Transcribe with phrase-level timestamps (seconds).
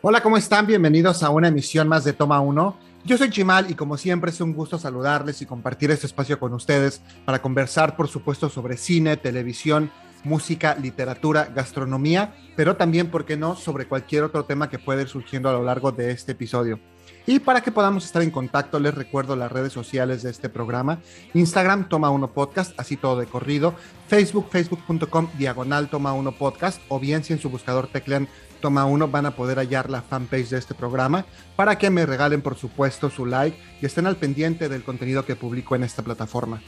[0.00, 0.64] Hola, ¿cómo están?
[0.64, 2.76] Bienvenidos a una emisión más de Toma 1.
[3.04, 6.54] Yo soy Chimal y como siempre es un gusto saludarles y compartir este espacio con
[6.54, 9.90] ustedes para conversar, por supuesto, sobre cine, televisión,
[10.22, 15.08] música, literatura, gastronomía, pero también, ¿por qué no?, sobre cualquier otro tema que pueda ir
[15.08, 16.78] surgiendo a lo largo de este episodio.
[17.26, 21.00] Y para que podamos estar en contacto, les recuerdo las redes sociales de este programa.
[21.34, 23.74] Instagram, Toma Uno Podcast, así todo de corrido.
[24.06, 26.80] Facebook, facebook.com, diagonal Toma Uno Podcast.
[26.88, 28.28] O bien si en su buscador teclean
[28.60, 31.24] Toma Uno van a poder hallar la fanpage de este programa
[31.56, 35.36] para que me regalen, por supuesto, su like y estén al pendiente del contenido que
[35.36, 36.60] publico en esta plataforma.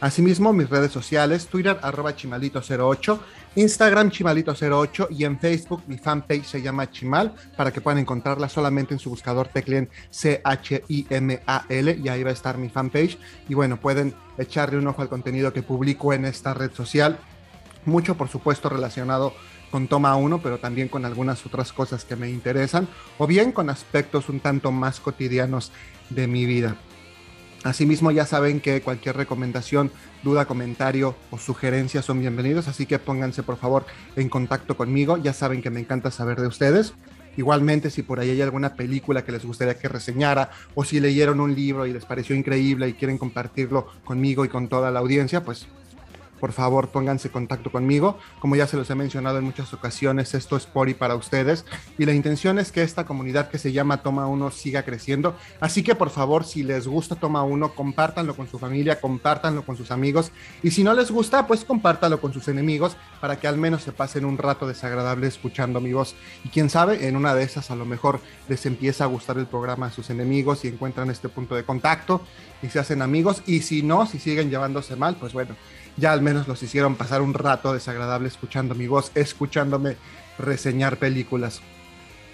[0.00, 3.18] Asimismo, mis redes sociales, Twitter arroba chimalito08,
[3.54, 8.92] Instagram chimalito08 y en Facebook mi fanpage se llama Chimal para que puedan encontrarla solamente
[8.92, 13.18] en su buscador tecleen C-H-I-M-A-L y ahí va a estar mi fanpage.
[13.48, 17.18] Y bueno, pueden echarle un ojo al contenido que publico en esta red social.
[17.86, 19.32] Mucho, por supuesto, relacionado
[19.88, 24.28] Toma 1, pero también con algunas otras cosas que me interesan, o bien con aspectos
[24.28, 25.70] un tanto más cotidianos
[26.08, 26.76] de mi vida.
[27.62, 29.90] Asimismo, ya saben que cualquier recomendación,
[30.22, 35.16] duda, comentario o sugerencia son bienvenidos, así que pónganse por favor en contacto conmigo.
[35.16, 36.94] Ya saben que me encanta saber de ustedes.
[37.36, 41.40] Igualmente, si por ahí hay alguna película que les gustaría que reseñara o si leyeron
[41.40, 45.42] un libro y les pareció increíble y quieren compartirlo conmigo y con toda la audiencia,
[45.42, 45.66] pues
[46.40, 48.18] por favor pónganse en contacto conmigo.
[48.40, 51.64] Como ya se los he mencionado en muchas ocasiones, esto es por y para ustedes.
[51.98, 55.36] Y la intención es que esta comunidad que se llama Toma Uno siga creciendo.
[55.60, 59.76] Así que por favor, si les gusta Toma Uno, compártanlo con su familia, compártanlo con
[59.76, 60.32] sus amigos.
[60.62, 63.92] Y si no les gusta, pues compártalo con sus enemigos para que al menos se
[63.92, 66.14] pasen un rato desagradable escuchando mi voz.
[66.44, 69.46] Y quién sabe, en una de esas a lo mejor les empieza a gustar el
[69.46, 72.20] programa a sus enemigos y encuentran este punto de contacto
[72.62, 73.42] y se hacen amigos.
[73.46, 75.56] Y si no, si siguen llevándose mal, pues bueno
[75.96, 79.96] ya al menos los hicieron pasar un rato desagradable escuchando mi voz, escuchándome
[80.38, 81.60] reseñar películas.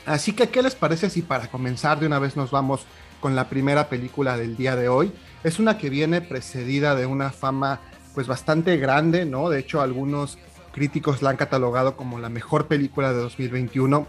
[0.06, 2.87] Así que, ¿qué les parece si para comenzar de una vez nos vamos
[3.21, 5.12] con la primera película del día de hoy?
[5.45, 7.81] Es una que viene precedida de una fama
[8.15, 9.49] pues bastante grande, ¿no?
[9.49, 10.39] De hecho, algunos
[10.73, 14.06] críticos la han catalogado como la mejor película de 2021.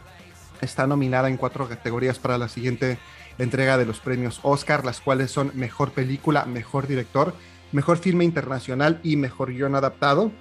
[0.62, 2.98] Está nominada en cuatro categorías para la siguiente
[3.38, 7.34] entrega de los premios Oscar, las cuales son Mejor Película, Mejor Director,
[7.74, 10.32] mejor filme internacional y mejor guion adaptado.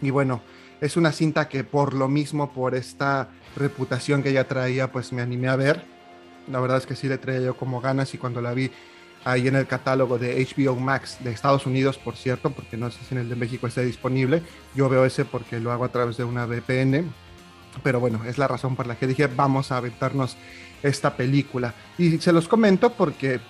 [0.00, 0.42] Y bueno,
[0.80, 5.22] es una cinta que por lo mismo, por esta reputación que ella traía, pues me
[5.22, 5.84] animé a ver.
[6.50, 8.70] La verdad es que sí le traía yo como ganas y cuando la vi
[9.24, 12.98] ahí en el catálogo de HBO Max de Estados Unidos, por cierto, porque no sé
[13.04, 14.42] si en el de México esté disponible,
[14.74, 17.12] yo veo ese porque lo hago a través de una VPN.
[17.82, 20.36] Pero bueno, es la razón por la que dije, vamos a aventarnos
[20.82, 21.74] esta película.
[21.96, 23.40] Y se los comento porque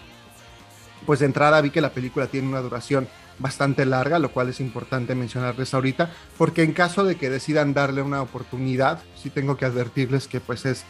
[1.06, 3.08] pues de entrada vi que la película tiene una duración
[3.38, 8.02] bastante larga, lo cual es importante mencionarles ahorita, porque en caso de que decidan darle
[8.02, 10.84] una oportunidad, sí tengo que advertirles que pues es,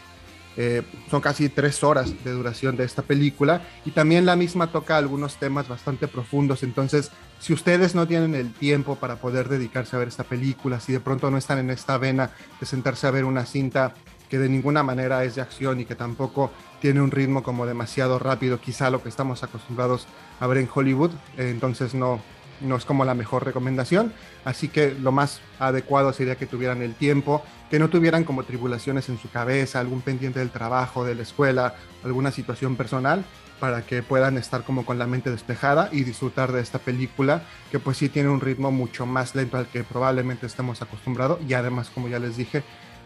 [0.55, 4.97] eh, son casi tres horas de duración de esta película y también la misma toca
[4.97, 9.99] algunos temas bastante profundos, entonces si ustedes no tienen el tiempo para poder dedicarse a
[9.99, 13.25] ver esta película, si de pronto no están en esta vena de sentarse a ver
[13.25, 13.93] una cinta
[14.33, 16.49] que de ninguna manera es de acción y que tampoco
[16.81, 20.07] tiene un ritmo como demasiado rápido, quizá lo que estamos acostumbrados
[20.39, 22.19] a ver en Hollywood, eh, entonces no,
[22.59, 24.11] no es como la mejor recomendación,
[24.43, 29.07] así que lo más adecuado sería que tuvieran el tiempo, que no tuvieran como tribulaciones
[29.07, 33.23] en su cabeza, algún pendiente del trabajo, de la escuela, alguna situación personal,
[33.59, 37.77] para que puedan estar como con la mente despejada y disfrutar de esta película, que
[37.77, 41.91] pues sí tiene un ritmo mucho más lento al que probablemente estemos acostumbrados y además,
[41.91, 42.63] como ya les dije,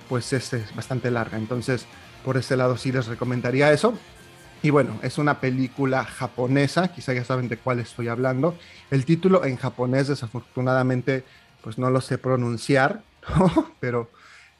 [0.09, 1.85] pues este es bastante larga, entonces
[2.23, 3.97] por ese lado sí les recomendaría eso.
[4.63, 8.57] Y bueno, es una película japonesa, quizá ya saben de cuál estoy hablando.
[8.89, 11.23] El título en japonés desafortunadamente
[11.61, 13.03] pues no lo sé pronunciar,
[13.79, 14.09] pero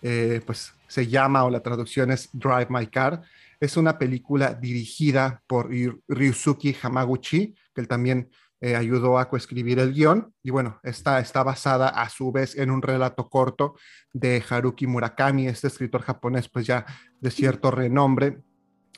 [0.01, 3.21] eh, pues se llama o la traducción es Drive My Car.
[3.59, 9.93] Es una película dirigida por Ryusuke Hamaguchi, que él también eh, ayudó a coescribir el
[9.93, 10.33] guion.
[10.43, 13.75] Y bueno, esta está basada a su vez en un relato corto
[14.13, 16.85] de Haruki Murakami, este escritor japonés pues ya
[17.19, 18.39] de cierto renombre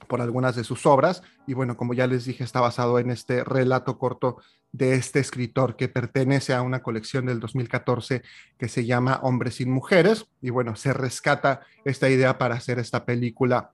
[0.07, 1.21] por algunas de sus obras.
[1.45, 4.37] Y bueno, como ya les dije, está basado en este relato corto
[4.71, 8.21] de este escritor que pertenece a una colección del 2014
[8.57, 10.25] que se llama Hombres sin Mujeres.
[10.41, 13.71] Y bueno, se rescata esta idea para hacer esta película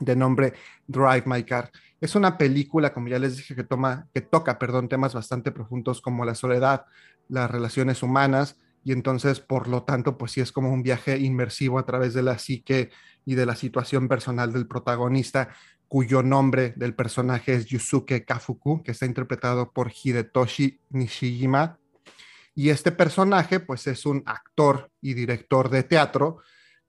[0.00, 0.54] de nombre
[0.86, 1.70] Drive My Car.
[2.02, 6.00] Es una película, como ya les dije, que, toma, que toca perdón, temas bastante profundos
[6.00, 6.86] como la soledad,
[7.28, 11.78] las relaciones humanas, y entonces por lo tanto pues sí es como un viaje inmersivo
[11.78, 12.90] a través de la psique
[13.24, 15.50] y de la situación personal del protagonista
[15.86, 21.78] cuyo nombre del personaje es Yusuke Kafuku, que está interpretado por Hidetoshi Nishijima.
[22.54, 26.38] Y este personaje, pues es un actor y director de teatro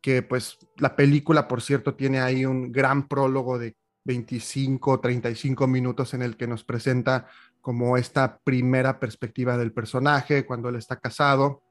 [0.01, 6.13] que pues la película, por cierto, tiene ahí un gran prólogo de 25, 35 minutos
[6.13, 7.27] en el que nos presenta
[7.61, 11.63] como esta primera perspectiva del personaje, cuando él está casado,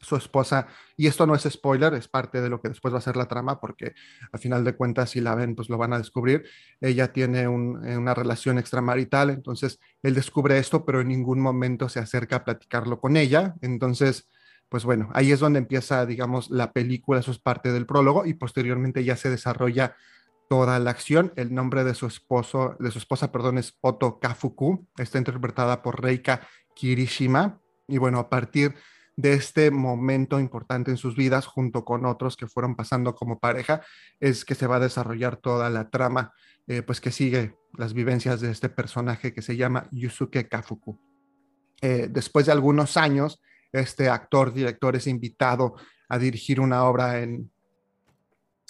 [0.00, 0.66] su esposa,
[0.96, 3.26] y esto no es spoiler, es parte de lo que después va a ser la
[3.26, 3.94] trama, porque
[4.32, 6.44] a final de cuentas, si la ven, pues lo van a descubrir.
[6.80, 12.00] Ella tiene eh, una relación extramarital, entonces él descubre esto, pero en ningún momento se
[12.00, 13.54] acerca a platicarlo con ella.
[13.60, 14.28] Entonces,
[14.68, 18.34] pues bueno, ahí es donde empieza, digamos, la película, eso es parte del prólogo, y
[18.34, 19.96] posteriormente ya se desarrolla
[20.50, 21.32] toda la acción.
[21.36, 26.02] El nombre de su esposo, de su esposa, perdón, es Otto Kafuku, está interpretada por
[26.02, 26.40] Reika
[26.74, 28.74] Kirishima, y bueno, a partir
[29.14, 33.82] de este momento importante en sus vidas, junto con otros que fueron pasando como pareja,
[34.18, 36.32] es que se va a desarrollar toda la trama,
[36.66, 40.98] eh, pues que sigue las vivencias de este personaje que se llama Yusuke Kafuku.
[41.80, 45.76] Eh, después de algunos años, este actor, director es invitado
[46.08, 47.52] a dirigir una obra en,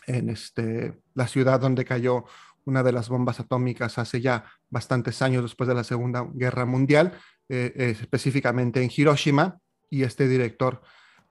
[0.07, 2.25] en este, la ciudad donde cayó
[2.65, 7.13] una de las bombas atómicas hace ya bastantes años después de la Segunda Guerra Mundial,
[7.51, 9.59] eh, específicamente en Hiroshima,
[9.91, 10.81] y este director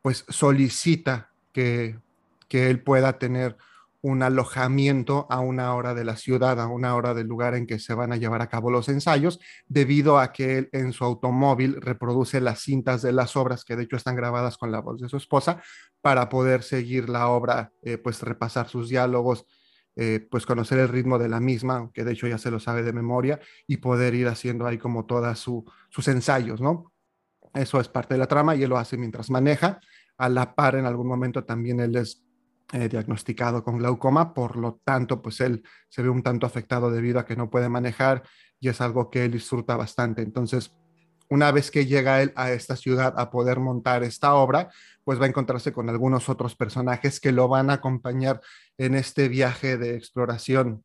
[0.03, 1.97] pues solicita que,
[2.47, 3.57] que él pueda tener
[4.01, 7.79] un alojamiento a una hora de la ciudad, a una hora del lugar en que
[7.79, 11.81] se van a llevar a cabo los ensayos, debido a que él en su automóvil
[11.81, 15.09] reproduce las cintas de las obras que de hecho están grabadas con la voz de
[15.09, 15.61] su esposa
[16.01, 19.45] para poder seguir la obra, eh, pues repasar sus diálogos,
[20.01, 22.83] eh, pues conocer el ritmo de la misma, que de hecho ya se lo sabe
[22.83, 26.93] de memoria, y poder ir haciendo ahí como todas sus ensayos, ¿no?
[27.53, 29.81] Eso es parte de la trama y él lo hace mientras maneja.
[30.17, 32.23] A la par, en algún momento también él es
[32.71, 37.19] eh, diagnosticado con glaucoma, por lo tanto, pues él se ve un tanto afectado debido
[37.19, 38.23] a que no puede manejar
[38.57, 40.21] y es algo que él disfruta bastante.
[40.21, 40.73] Entonces,
[41.29, 44.69] una vez que llega él a esta ciudad a poder montar esta obra,
[45.03, 48.41] pues va a encontrarse con algunos otros personajes que lo van a acompañar
[48.77, 50.83] en este viaje de exploración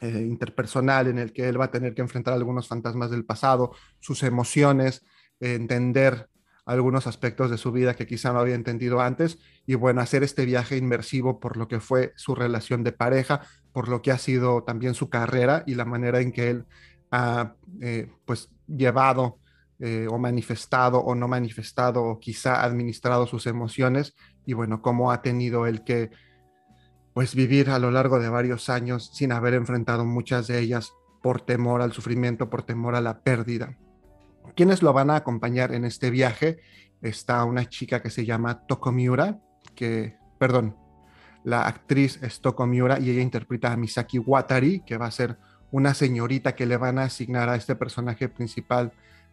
[0.00, 3.72] eh, interpersonal en el que él va a tener que enfrentar algunos fantasmas del pasado,
[4.00, 5.04] sus emociones,
[5.40, 6.28] entender
[6.66, 10.44] algunos aspectos de su vida que quizá no había entendido antes y bueno, hacer este
[10.44, 13.40] viaje inmersivo por lo que fue su relación de pareja,
[13.72, 16.66] por lo que ha sido también su carrera y la manera en que él
[17.10, 19.38] ha eh, pues llevado
[19.80, 24.14] eh, o manifestado o no manifestado o quizá administrado sus emociones
[24.44, 26.10] y bueno, cómo ha tenido él que
[27.14, 30.92] pues vivir a lo largo de varios años sin haber enfrentado muchas de ellas
[31.22, 33.76] por temor al sufrimiento, por temor a la pérdida.
[34.54, 36.58] ¿Quiénes lo van a acompañar en este viaje?
[37.02, 39.40] Está una chica que se llama Toko Miura,
[39.74, 40.76] que, perdón,
[41.44, 45.38] la actriz es Toko Miura y ella interpreta a Misaki Watari, que va a ser
[45.70, 48.92] una señorita que le van a asignar a este personaje principal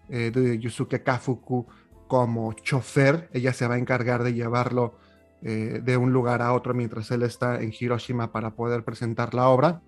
[0.10, 1.66] eh, de Yusuke Kafuku
[2.08, 3.30] como chofer.
[3.34, 4.98] Ella se va a encargar de llevarlo
[5.42, 9.50] eh, de un lugar a otro mientras él está en Hiroshima para poder presentar la
[9.50, 9.82] obra.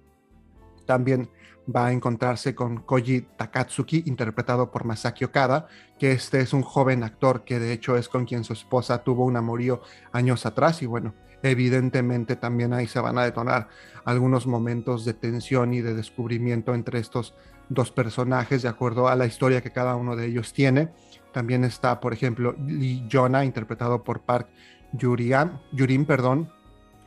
[0.86, 1.30] También
[1.74, 5.68] va a encontrarse con Koji Takatsuki, interpretado por Masaki Okada,
[6.00, 9.26] que este es un joven actor que de hecho es con quien su esposa tuvo
[9.26, 9.82] un amorío
[10.14, 11.14] años atrás y bueno,
[11.44, 13.68] evidentemente también ahí se van a detonar
[14.06, 17.36] algunos momentos de tensión y de descubrimiento entre estos
[17.70, 20.90] dos personajes de acuerdo a la historia que cada uno de ellos tiene.
[21.34, 24.50] También está, por ejemplo, Lee Jonah, interpretado por Park
[24.94, 26.52] Yurian, Yurin, perdón,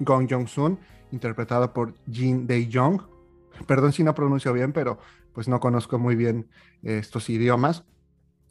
[0.01, 0.79] Gong Jong-sun,
[1.13, 3.03] interpretado por Jin Dae-jong,
[3.67, 4.99] Perdón si no pronuncio bien, pero
[5.33, 6.49] pues no conozco muy bien
[6.83, 7.85] eh, estos idiomas.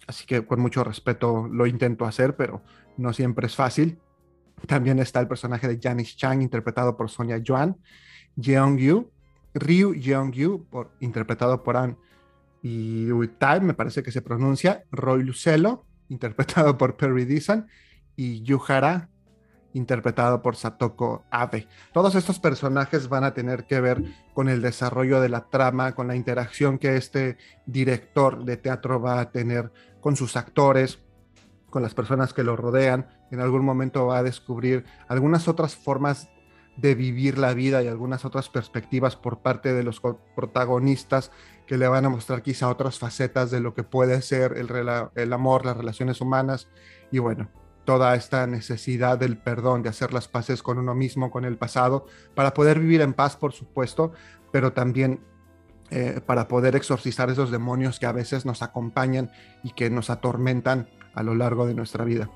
[0.07, 2.63] Así que con mucho respeto lo intento hacer, pero
[2.97, 3.99] no siempre es fácil.
[4.67, 7.77] También está el personaje de Janice Chang, interpretado por Sonia Yuan.
[8.35, 9.11] Jeong-yu,
[9.53, 11.97] Ryu Jeong-yu, por, interpretado por An
[12.61, 14.83] y Tai, me parece que se pronuncia.
[14.91, 17.67] Roy Lucelo, interpretado por Perry Dixon.
[18.15, 19.09] Y Yuhara,
[19.73, 21.67] interpretado por Satoko Abe.
[21.93, 24.03] Todos estos personajes van a tener que ver
[24.33, 29.21] con el desarrollo de la trama, con la interacción que este director de teatro va
[29.21, 30.99] a tener con sus actores,
[31.69, 33.07] con las personas que lo rodean.
[33.31, 36.29] En algún momento va a descubrir algunas otras formas
[36.79, 40.01] de vivir la vida y algunas otras perspectivas por parte de los
[40.35, 41.31] protagonistas
[41.67, 44.69] que le van a mostrar quizá otras facetas de lo que puede ser el,
[45.15, 46.69] el amor, las relaciones humanas.
[47.11, 47.49] Y bueno,
[47.85, 52.05] toda esta necesidad del perdón, de hacer las paces con uno mismo, con el pasado,
[52.35, 54.13] para poder vivir en paz, por supuesto,
[54.51, 55.21] pero también
[55.91, 59.31] eh, para poder exorcizar esos demonios que a veces nos acompañan
[59.63, 62.29] y que nos atormentan a lo largo de nuestra vida.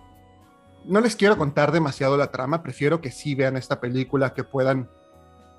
[0.85, 4.89] No les quiero contar demasiado la trama, prefiero que sí vean esta película, que puedan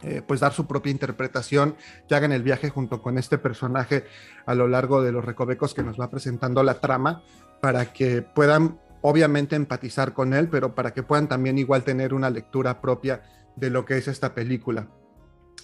[0.02, 1.76] eh, pues dar su propia interpretación,
[2.08, 4.04] que hagan el viaje junto con este personaje
[4.44, 7.22] a lo largo de los recovecos que nos va presentando la trama,
[7.62, 12.28] para que puedan obviamente empatizar con él, pero para que puedan también igual tener una
[12.28, 13.22] lectura propia
[13.56, 14.88] de lo que es esta película.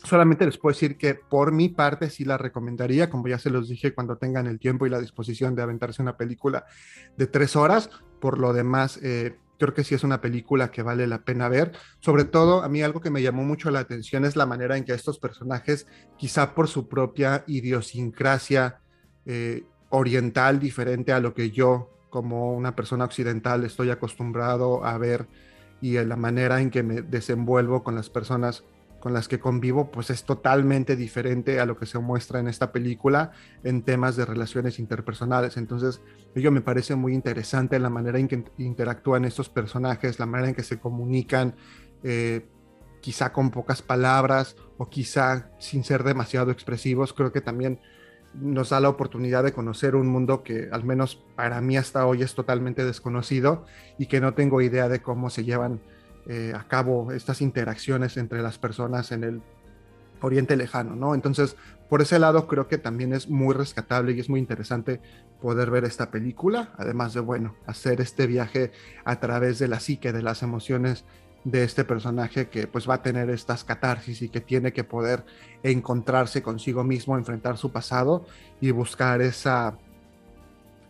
[0.05, 3.69] Solamente les puedo decir que por mi parte sí la recomendaría, como ya se los
[3.69, 6.65] dije, cuando tengan el tiempo y la disposición de aventarse una película
[7.19, 7.91] de tres horas.
[8.21, 11.73] Por lo demás, eh, creo que sí es una película que vale la pena ver.
[12.01, 14.85] Sobre todo, a mí algo que me llamó mucho la atención es la manera en
[14.85, 15.87] que estos personajes,
[16.17, 18.81] quizá por su propia idiosincrasia
[19.27, 25.29] eh, oriental, diferente a lo que yo como una persona occidental estoy acostumbrado a ver
[25.81, 28.65] y la manera en que me desenvuelvo con las personas
[29.01, 32.71] con las que convivo, pues es totalmente diferente a lo que se muestra en esta
[32.71, 33.33] película
[33.65, 35.57] en temas de relaciones interpersonales.
[35.57, 36.03] Entonces,
[36.35, 40.55] ello me parece muy interesante la manera en que interactúan estos personajes, la manera en
[40.55, 41.57] que se comunican,
[42.03, 42.47] eh,
[43.01, 47.13] quizá con pocas palabras o quizá sin ser demasiado expresivos.
[47.13, 47.81] Creo que también
[48.35, 52.23] nos da la oportunidad de conocer un mundo que al menos para mí hasta hoy
[52.23, 53.65] es totalmente desconocido
[53.99, 55.81] y que no tengo idea de cómo se llevan
[56.27, 59.43] eh, a cabo estas interacciones entre las personas en el
[60.21, 61.15] Oriente Lejano, ¿no?
[61.15, 61.57] Entonces,
[61.89, 65.01] por ese lado creo que también es muy rescatable y es muy interesante
[65.41, 68.73] poder ver esta película, además de, bueno, hacer este viaje
[69.05, 71.05] a través de la psique, de las emociones
[71.45, 75.25] de este personaje que pues va a tener estas catarsis y que tiene que poder
[75.63, 78.27] encontrarse consigo mismo, enfrentar su pasado
[78.61, 79.79] y buscar esa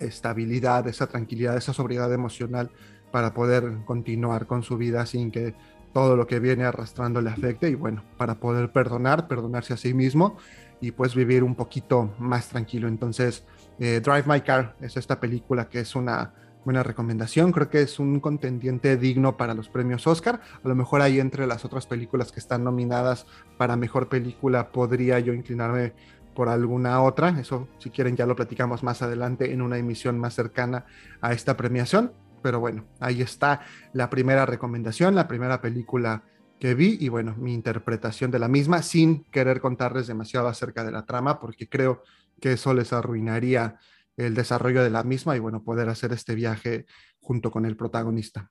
[0.00, 2.70] estabilidad, esa tranquilidad, esa sobriedad emocional
[3.10, 5.54] para poder continuar con su vida sin que
[5.92, 9.92] todo lo que viene arrastrando le afecte y bueno, para poder perdonar, perdonarse a sí
[9.94, 10.36] mismo
[10.80, 12.88] y pues vivir un poquito más tranquilo.
[12.88, 13.44] Entonces,
[13.78, 16.32] eh, Drive My Car es esta película que es una
[16.64, 21.00] buena recomendación, creo que es un contendiente digno para los premios Oscar, a lo mejor
[21.00, 23.26] ahí entre las otras películas que están nominadas
[23.56, 25.94] para mejor película podría yo inclinarme
[26.34, 30.34] por alguna otra, eso si quieren ya lo platicamos más adelante en una emisión más
[30.34, 30.84] cercana
[31.20, 32.12] a esta premiación,
[32.42, 36.24] pero bueno, ahí está la primera recomendación, la primera película
[36.58, 40.92] que vi y bueno, mi interpretación de la misma, sin querer contarles demasiado acerca de
[40.92, 42.02] la trama, porque creo
[42.40, 43.78] que eso les arruinaría
[44.16, 46.86] el desarrollo de la misma y bueno, poder hacer este viaje
[47.20, 48.50] junto con el protagonista.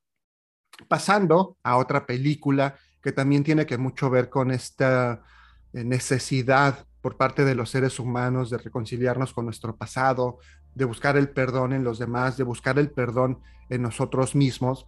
[0.87, 5.23] Pasando a otra película que también tiene que mucho ver con esta
[5.73, 10.39] eh, necesidad por parte de los seres humanos de reconciliarnos con nuestro pasado,
[10.79, 14.87] de buscar el perdón en los demás, de buscar el perdón en nosotros mismos,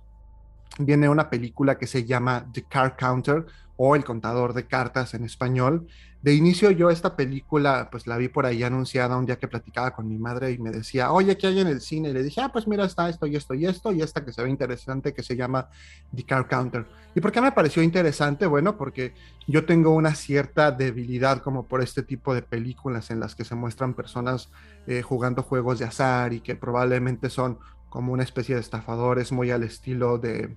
[0.80, 3.46] viene una película que se llama The Card Counter
[3.84, 5.88] o El contador de cartas en español.
[6.22, 9.90] De inicio yo esta película pues la vi por ahí anunciada un día que platicaba
[9.90, 12.10] con mi madre y me decía, oye, ¿qué hay en el cine?
[12.10, 14.32] Y le dije, ah, pues mira, está esto y esto y esto y esta que
[14.32, 15.68] se ve interesante que se llama
[16.16, 16.86] The Card Counter.
[17.16, 18.46] ¿Y por qué me pareció interesante?
[18.46, 19.16] Bueno, porque
[19.48, 23.56] yo tengo una cierta debilidad como por este tipo de películas en las que se
[23.56, 24.52] muestran personas
[24.86, 27.58] eh, jugando juegos de azar y que probablemente son
[27.92, 30.56] como una especie de estafadores muy al estilo de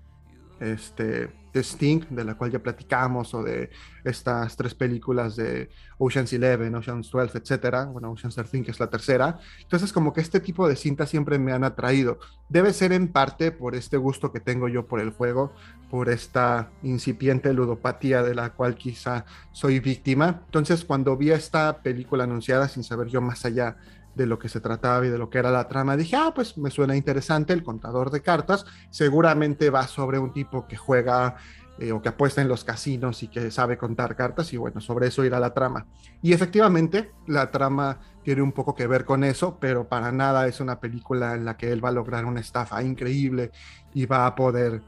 [0.61, 3.71] este, de Sting, de la cual ya platicamos, o de
[4.05, 7.87] estas tres películas de Ocean's Eleven, Ocean's 12, etcétera.
[7.87, 9.41] Bueno, Ocean's 13, que es la tercera.
[9.61, 12.21] Entonces, como que este tipo de cintas siempre me han atraído.
[12.49, 15.53] Debe ser en parte por este gusto que tengo yo por el juego,
[15.91, 20.43] por esta incipiente ludopatía de la cual quizá soy víctima.
[20.47, 23.76] Entonces, cuando vi esta película anunciada, sin saber yo más allá
[24.14, 26.56] de lo que se trataba y de lo que era la trama, dije, ah, pues
[26.59, 31.37] me suena interesante el contador de cartas, seguramente va sobre un tipo que juega
[31.76, 35.09] eh, o que apuesta en los casinos y que sabe contar cartas y bueno, sobre
[35.09, 35.87] eso irá la trama.
[36.23, 40.61] Y efectivamente, la trama tiene un poco que ver con eso, pero para nada es
[40.61, 43.50] una película en la que él va a lograr una estafa increíble
[43.92, 44.83] y va a poder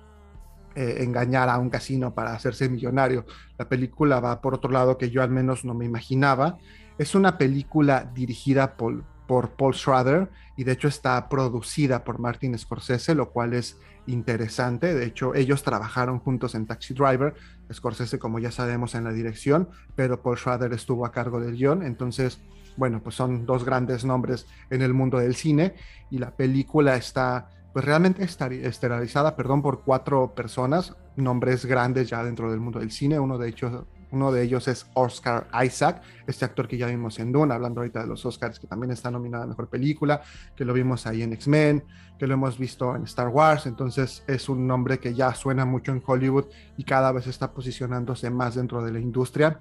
[0.76, 3.26] eh, engañar a un casino para hacerse millonario.
[3.58, 6.58] La película va por otro lado que yo al menos no me imaginaba.
[6.98, 12.58] Es una película dirigida por, por Paul Schrader y de hecho está producida por Martin
[12.58, 14.94] Scorsese, lo cual es interesante.
[14.94, 17.34] De hecho, ellos trabajaron juntos en Taxi Driver,
[17.72, 21.82] Scorsese como ya sabemos en la dirección, pero Paul Schrader estuvo a cargo del guion,
[21.82, 22.40] entonces,
[22.76, 25.74] bueno, pues son dos grandes nombres en el mundo del cine
[26.10, 32.50] y la película está pues realmente estelarizada, perdón, por cuatro personas, nombres grandes ya dentro
[32.50, 36.68] del mundo del cine, uno de hecho uno de ellos es Oscar Isaac, este actor
[36.68, 39.46] que ya vimos en Dune, hablando ahorita de los Oscars, que también está nominado a
[39.46, 40.22] Mejor Película,
[40.54, 41.84] que lo vimos ahí en X-Men,
[42.18, 45.92] que lo hemos visto en Star Wars, entonces es un nombre que ya suena mucho
[45.92, 46.46] en Hollywood
[46.76, 49.58] y cada vez está posicionándose más dentro de la industria.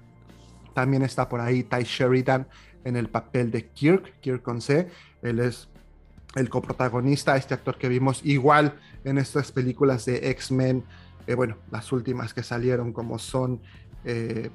[0.74, 2.46] También está por ahí Ty Sheridan
[2.84, 4.88] en el papel de Kirk, Kirk con C,
[5.22, 5.68] él es
[6.36, 10.84] el coprotagonista, este actor que vimos igual en estas películas de X-Men,
[11.26, 13.60] eh, bueno, las últimas que salieron como son
[14.06, 14.50] eh,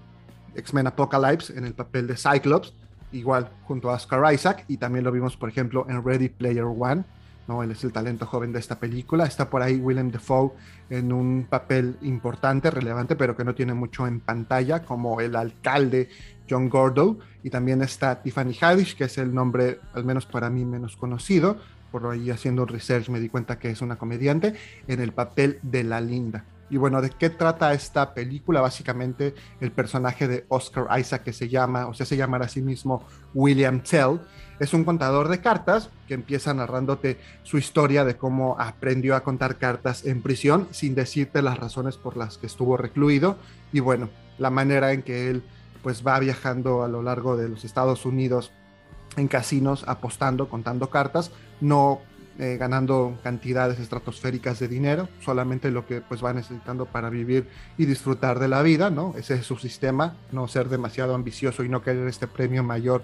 [0.55, 2.74] X-Men Apocalypse en el papel de Cyclops,
[3.12, 7.03] igual junto a Oscar Isaac, y también lo vimos, por ejemplo, en Ready Player One,
[7.48, 7.63] ¿no?
[7.63, 9.25] Él es el talento joven de esta película.
[9.25, 10.51] Está por ahí Willem Dafoe
[10.89, 16.10] en un papel importante, relevante, pero que no tiene mucho en pantalla, como el alcalde
[16.50, 17.20] John Gordo.
[17.43, 21.58] Y también está Tiffany Haddish, que es el nombre, al menos para mí, menos conocido.
[21.91, 24.53] Por ahí haciendo research me di cuenta que es una comediante
[24.88, 26.46] en el papel de la linda.
[26.71, 28.61] Y bueno, ¿de qué trata esta película?
[28.61, 32.61] Básicamente el personaje de Oscar Isaac, que se llama, o sea, se llama a sí
[32.61, 34.21] mismo William Tell,
[34.57, 39.57] es un contador de cartas que empieza narrándote su historia de cómo aprendió a contar
[39.57, 43.35] cartas en prisión sin decirte las razones por las que estuvo recluido
[43.73, 45.43] y bueno, la manera en que él
[45.83, 48.53] pues va viajando a lo largo de los Estados Unidos
[49.17, 51.99] en casinos apostando, contando cartas, no
[52.39, 57.47] eh, ganando cantidades estratosféricas de dinero, solamente lo que pues va necesitando para vivir
[57.77, 59.13] y disfrutar de la vida, ¿no?
[59.17, 63.03] Ese es su sistema, no ser demasiado ambicioso y no querer este premio mayor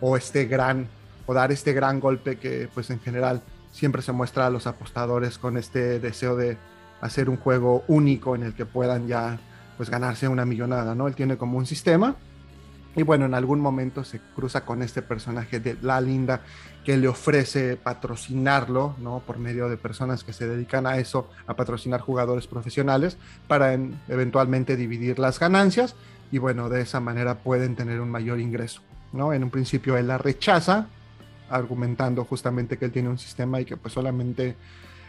[0.00, 0.86] o este gran
[1.26, 5.38] o dar este gran golpe que pues en general siempre se muestra a los apostadores
[5.38, 6.56] con este deseo de
[7.00, 9.38] hacer un juego único en el que puedan ya
[9.76, 11.08] pues ganarse una millonada, ¿no?
[11.08, 12.16] Él tiene como un sistema
[12.98, 16.40] y bueno, en algún momento se cruza con este personaje de La Linda
[16.84, 19.20] que le ofrece patrocinarlo, ¿no?
[19.24, 23.72] Por medio de personas que se dedican a eso, a patrocinar jugadores profesionales para
[24.08, 25.94] eventualmente dividir las ganancias
[26.32, 28.82] y bueno, de esa manera pueden tener un mayor ingreso.
[29.12, 30.88] En un principio él la rechaza,
[31.48, 34.56] argumentando justamente que él tiene un sistema y que pues solamente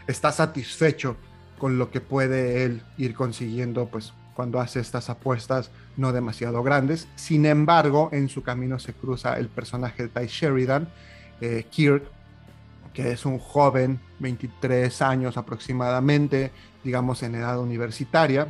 [0.05, 1.17] está satisfecho
[1.57, 7.07] con lo que puede él ir consiguiendo pues cuando hace estas apuestas no demasiado grandes.
[7.15, 10.87] Sin embargo, en su camino se cruza el personaje de Ty Sheridan,
[11.41, 12.03] eh, Kirk,
[12.93, 16.51] que es un joven, 23 años aproximadamente,
[16.83, 18.47] digamos en edad universitaria,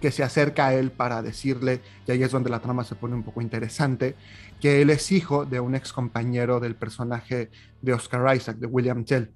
[0.00, 3.14] que se acerca a él para decirle, y ahí es donde la trama se pone
[3.14, 4.16] un poco interesante,
[4.60, 9.04] que él es hijo de un ex compañero del personaje de Oscar Isaac, de William
[9.04, 9.30] Tell.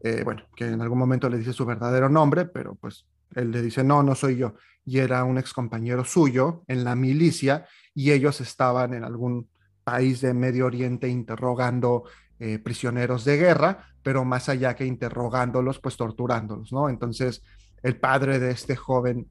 [0.00, 3.62] Eh, bueno, que en algún momento le dice su verdadero nombre, pero pues él le
[3.62, 4.54] dice, no, no soy yo.
[4.84, 9.48] Y era un ex compañero suyo en la milicia y ellos estaban en algún
[9.84, 12.04] país de Medio Oriente interrogando
[12.38, 16.88] eh, prisioneros de guerra, pero más allá que interrogándolos, pues torturándolos, ¿no?
[16.88, 17.42] Entonces,
[17.82, 19.28] el padre de este joven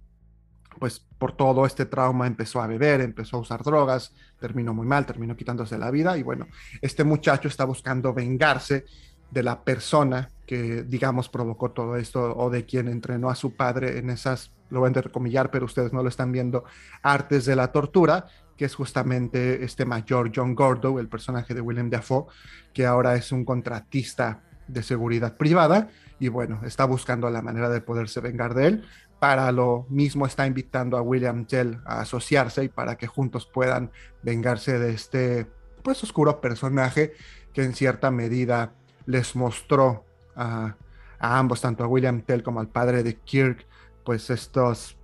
[0.79, 5.05] pues por todo este trauma empezó a beber, empezó a usar drogas, terminó muy mal,
[5.05, 6.47] terminó quitándose la vida y bueno,
[6.81, 8.86] este muchacho está buscando vengarse
[9.32, 14.00] de la persona que digamos provocó todo esto o de quien entrenó a su padre
[14.00, 16.63] en esas, lo voy a entrecomillar, pero ustedes no lo están viendo,
[17.04, 21.90] artes de la tortura, que es justamente este mayor John Gordo, el personaje de William
[21.90, 22.26] Dafoe,
[22.74, 27.82] que ahora es un contratista de seguridad privada y bueno, está buscando la manera de
[27.82, 28.86] poderse vengar de él,
[29.20, 33.92] para lo mismo está invitando a William Tell a asociarse y para que juntos puedan
[34.24, 35.48] vengarse de este
[35.84, 37.13] pues oscuro personaje
[37.54, 38.74] que en cierta medida
[39.08, 40.76] les mostró a,
[41.20, 43.65] a ambos, tanto a William Tell como al padre de Kirk,
[44.06, 44.98] pues estos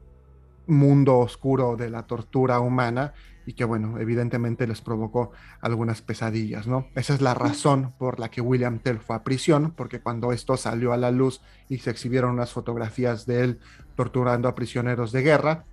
[0.67, 3.13] mundo oscuro de la tortura humana
[3.45, 6.87] y que bueno, evidentemente les provocó algunas pesadillas, ¿no?
[6.95, 10.55] Esa es la razón por la que William Tell fue a prisión, porque cuando esto
[10.55, 13.59] salió a la luz y se exhibieron unas fotografías de él
[13.95, 15.65] torturando a prisioneros de guerra,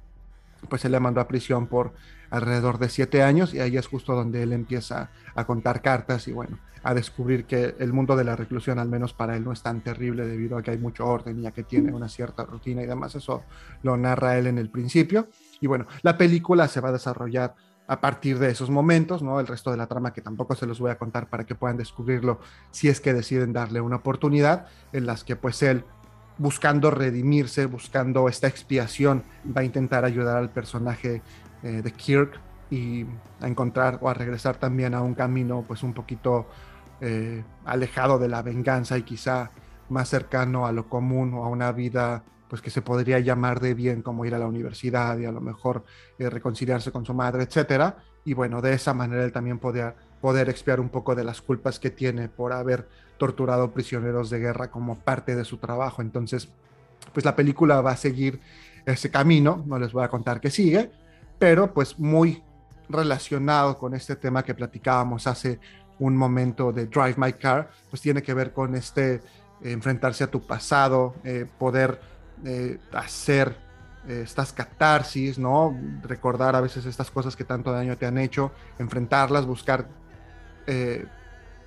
[0.69, 1.95] pues se le mandó a prisión por
[2.31, 6.33] alrededor de siete años y ahí es justo donde él empieza a contar cartas y
[6.33, 9.63] bueno, a descubrir que el mundo de la reclusión, al menos para él, no es
[9.63, 12.83] tan terrible debido a que hay mucho orden y a que tiene una cierta rutina
[12.83, 13.15] y demás.
[13.15, 13.43] Eso
[13.83, 15.29] lo narra él en el principio.
[15.61, 17.55] Y bueno, la película se va a desarrollar
[17.87, 19.41] a partir de esos momentos, ¿no?
[19.41, 21.77] El resto de la trama que tampoco se los voy a contar para que puedan
[21.77, 22.39] descubrirlo
[22.71, 25.85] si es que deciden darle una oportunidad, en las que pues él
[26.39, 31.21] buscando redimirse, buscando esta expiación, va a intentar ayudar al personaje
[31.63, 33.05] eh, de Kirk y
[33.41, 36.47] a encontrar o a regresar también a un camino pues un poquito
[37.01, 39.51] eh, alejado de la venganza y quizá
[39.89, 43.75] más cercano a lo común o a una vida pues que se podría llamar de
[43.75, 45.85] bien como ir a la universidad y a lo mejor
[46.19, 47.99] eh, reconciliarse con su madre, etcétera.
[48.25, 51.79] Y bueno, de esa manera él también podía poder expiar un poco de las culpas
[51.79, 56.03] que tiene por haber torturado prisioneros de guerra como parte de su trabajo.
[56.03, 56.49] Entonces,
[57.13, 58.41] pues la película va a seguir
[58.85, 60.91] ese camino, no les voy a contar que sigue,
[61.41, 62.45] pero pues muy
[62.89, 65.59] relacionado con este tema que platicábamos hace
[65.99, 69.21] un momento de Drive My Car, pues tiene que ver con este eh,
[69.73, 71.99] enfrentarse a tu pasado, eh, poder
[72.45, 73.57] eh, hacer
[74.07, 75.79] estas catarsis, ¿no?
[76.03, 79.89] Recordar a veces estas cosas que tanto daño te han hecho, enfrentarlas, buscar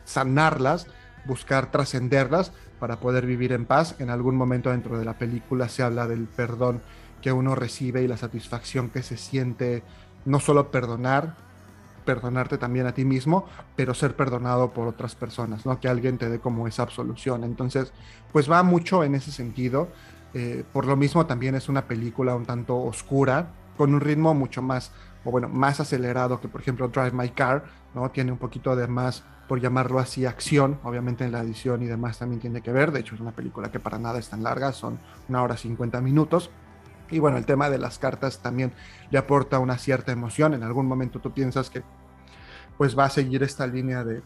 [0.03, 0.87] sanarlas
[1.25, 3.95] buscar trascenderlas para poder vivir en paz.
[3.99, 6.81] En algún momento dentro de la película se habla del perdón
[7.23, 9.81] que uno recibe y la satisfacción que se siente
[10.25, 11.35] no solo perdonar
[12.03, 15.79] perdonarte también a ti mismo, pero ser perdonado por otras personas, ¿no?
[15.79, 17.43] Que alguien te dé como esa absolución.
[17.43, 17.91] Entonces,
[18.31, 19.89] pues va mucho en ese sentido.
[20.33, 24.61] Eh, por lo mismo también es una película un tanto oscura, con un ritmo mucho
[24.61, 24.91] más,
[25.23, 28.09] bueno, más acelerado que por ejemplo Drive My Car, ¿no?
[28.11, 32.19] Tiene un poquito de más, por llamarlo así, acción, obviamente en la edición y demás
[32.19, 34.71] también tiene que ver, de hecho es una película que para nada es tan larga,
[34.71, 36.49] son una hora 50 minutos,
[37.09, 38.73] y bueno, el tema de las cartas también
[39.11, 40.53] le aporta una cierta emoción.
[40.53, 41.83] En algún momento tú piensas que
[42.77, 44.21] pues va a seguir esta línea de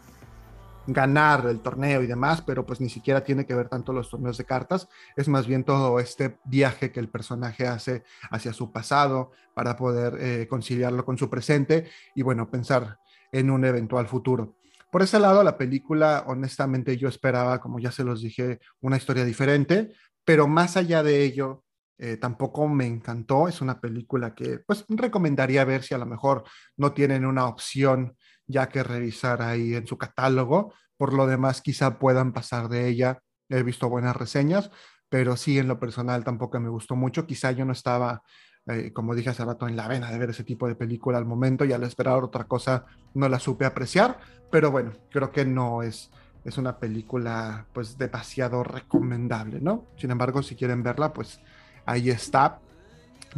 [0.87, 4.37] ganar el torneo y demás, pero pues ni siquiera tiene que ver tanto los torneos
[4.37, 4.87] de cartas,
[5.17, 10.17] es más bien todo este viaje que el personaje hace hacia su pasado para poder
[10.19, 12.99] eh, conciliarlo con su presente y bueno, pensar
[13.33, 14.55] en un eventual futuro.
[14.89, 19.25] Por ese lado, la película, honestamente, yo esperaba, como ya se los dije, una historia
[19.25, 19.91] diferente,
[20.23, 21.65] pero más allá de ello,
[21.97, 23.47] eh, tampoco me encantó.
[23.47, 26.43] Es una película que pues recomendaría ver si a lo mejor
[26.75, 30.73] no tienen una opción ya que revisar ahí en su catálogo.
[30.97, 33.19] Por lo demás, quizá puedan pasar de ella.
[33.49, 34.71] He visto buenas reseñas,
[35.09, 37.25] pero sí en lo personal tampoco me gustó mucho.
[37.25, 38.21] Quizá yo no estaba,
[38.67, 41.25] eh, como dije hace rato, en la vena de ver ese tipo de película al
[41.25, 44.19] momento y al esperar otra cosa no la supe apreciar.
[44.51, 46.11] Pero bueno, creo que no es
[46.47, 49.85] es una película pues demasiado recomendable, ¿no?
[49.97, 51.41] Sin embargo, si quieren verla, pues
[51.87, 52.59] ahí está,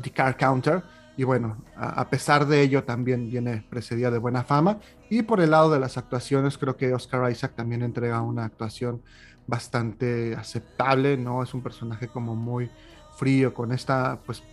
[0.01, 0.83] The Car Counter.
[1.15, 4.79] Y bueno, a, pesar de ello también viene precedida de buena fama.
[5.09, 9.01] Y por el lado de las actuaciones, creo que Oscar Isaac también entrega una actuación
[9.45, 11.43] bastante aceptable, ¿no?
[11.43, 12.69] Es un personaje como muy
[13.17, 14.43] frío, con esta, pues,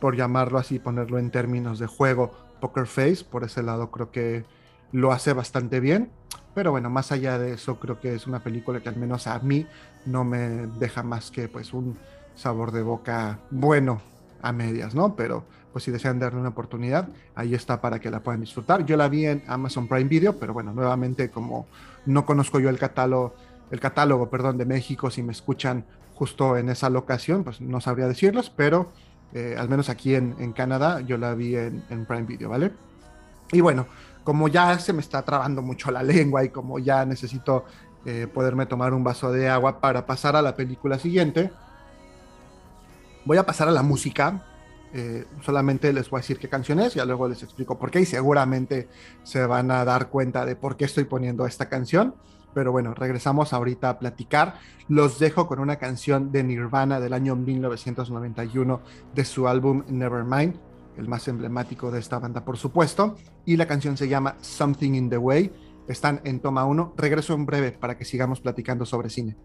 [0.00, 3.24] por llamarlo así, ponerlo en términos de juego, Poker Face.
[3.24, 4.44] Por ese lado creo que
[4.90, 6.10] lo hace bastante bien.
[6.52, 9.38] Pero bueno, más allá de eso, creo que es una película que al menos a
[9.38, 9.68] mí
[10.04, 11.96] no me deja más que pues un
[12.38, 14.00] sabor de boca bueno
[14.40, 15.16] a medias, ¿no?
[15.16, 18.86] Pero pues si desean darle una oportunidad, ahí está para que la puedan disfrutar.
[18.86, 21.66] Yo la vi en Amazon Prime Video, pero bueno, nuevamente como
[22.06, 23.34] no conozco yo el catálogo,
[23.70, 28.08] el catálogo, perdón, de México, si me escuchan justo en esa locación, pues no sabría
[28.08, 28.90] decirlos, pero
[29.34, 32.72] eh, al menos aquí en, Canadá yo la vi en, Prime Video, ¿vale?
[33.52, 33.86] Y bueno,
[34.24, 37.64] como ya se me está trabando mucho la lengua y como ya necesito
[38.06, 41.50] eh, poderme tomar un vaso de agua para pasar a la película siguiente,
[43.28, 44.42] Voy a pasar a la música.
[44.94, 48.00] Eh, solamente les voy a decir qué canción es, ya luego les explico por qué
[48.00, 48.88] y seguramente
[49.22, 52.14] se van a dar cuenta de por qué estoy poniendo esta canción.
[52.54, 54.54] Pero bueno, regresamos ahorita a platicar.
[54.88, 58.80] Los dejo con una canción de Nirvana del año 1991
[59.14, 60.58] de su álbum Nevermind,
[60.96, 63.16] el más emblemático de esta banda por supuesto.
[63.44, 65.52] Y la canción se llama Something in the Way.
[65.86, 66.94] Están en toma 1.
[66.96, 69.36] Regreso en breve para que sigamos platicando sobre cine.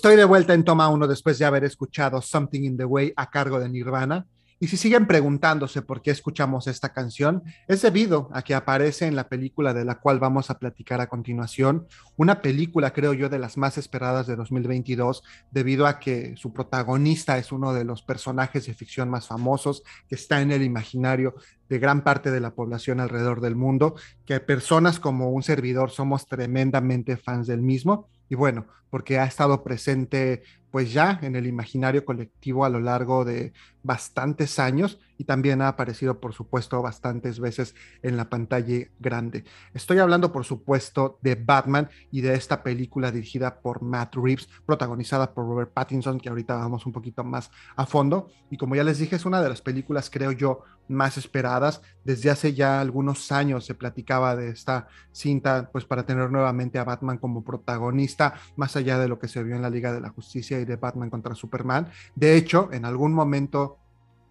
[0.00, 3.28] Estoy de vuelta en toma 1 después de haber escuchado Something in the Way a
[3.28, 4.26] cargo de Nirvana.
[4.58, 9.14] Y si siguen preguntándose por qué escuchamos esta canción, es debido a que aparece en
[9.14, 11.86] la película de la cual vamos a platicar a continuación,
[12.16, 17.36] una película creo yo de las más esperadas de 2022, debido a que su protagonista
[17.36, 21.34] es uno de los personajes de ficción más famosos, que está en el imaginario
[21.68, 26.26] de gran parte de la población alrededor del mundo, que personas como un servidor somos
[26.26, 28.08] tremendamente fans del mismo.
[28.30, 33.24] Y bueno, porque ha estado presente pues ya en el imaginario colectivo a lo largo
[33.24, 39.44] de bastantes años y también ha aparecido, por supuesto, bastantes veces en la pantalla grande.
[39.74, 45.34] Estoy hablando, por supuesto, de Batman y de esta película dirigida por Matt Reeves, protagonizada
[45.34, 48.30] por Robert Pattinson, que ahorita vamos un poquito más a fondo.
[48.50, 51.82] Y como ya les dije, es una de las películas, creo yo, más esperadas.
[52.02, 56.84] Desde hace ya algunos años se platicaba de esta cinta, pues para tener nuevamente a
[56.84, 60.10] Batman como protagonista, más allá de lo que se vio en la Liga de la
[60.10, 61.88] Justicia y de Batman contra Superman.
[62.14, 63.78] De hecho, en algún momento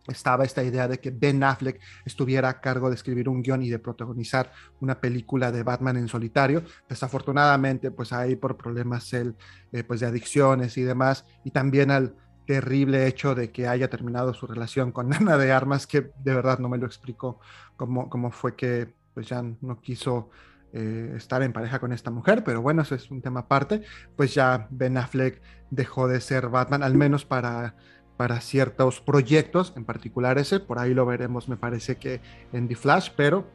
[0.08, 3.70] estaba esta idea de que Ben Affleck estuviera a cargo de escribir un guion y
[3.70, 6.64] de protagonizar una película de Batman en solitario.
[6.88, 9.36] Desafortunadamente, pues ahí por problemas el,
[9.72, 12.16] eh, pues de adicciones y demás, y también al
[12.48, 16.60] terrible hecho de que haya terminado su relación con Ana de Armas, que de verdad
[16.60, 17.40] no me lo explico
[17.78, 20.30] cómo, cómo fue que pues ya no quiso
[20.74, 23.82] eh, estar en pareja con esta mujer, pero bueno, eso es un tema aparte,
[24.16, 27.76] pues ya Ben Affleck dejó de ser Batman, al menos para,
[28.18, 32.22] para ciertos proyectos, en particular ese, por ahí lo veremos, me parece que
[32.54, 33.48] en The Flash, pero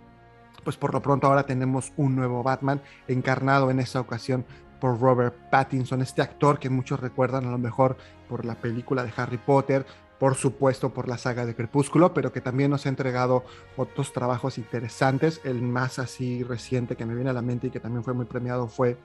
[0.64, 4.44] pues por lo pronto ahora tenemos un nuevo Batman encarnado en esta ocasión
[4.81, 7.96] por Robert Pattinson, este actor que muchos recuerdan a lo mejor
[8.29, 9.87] por la película de Harry Potter,
[10.18, 13.44] por supuesto por la saga de Crepúsculo, pero que también nos ha entregado
[13.77, 15.40] otros trabajos interesantes.
[15.44, 18.27] El más así reciente que me viene a la mente y que también fue muy
[18.27, 18.96] premiado fue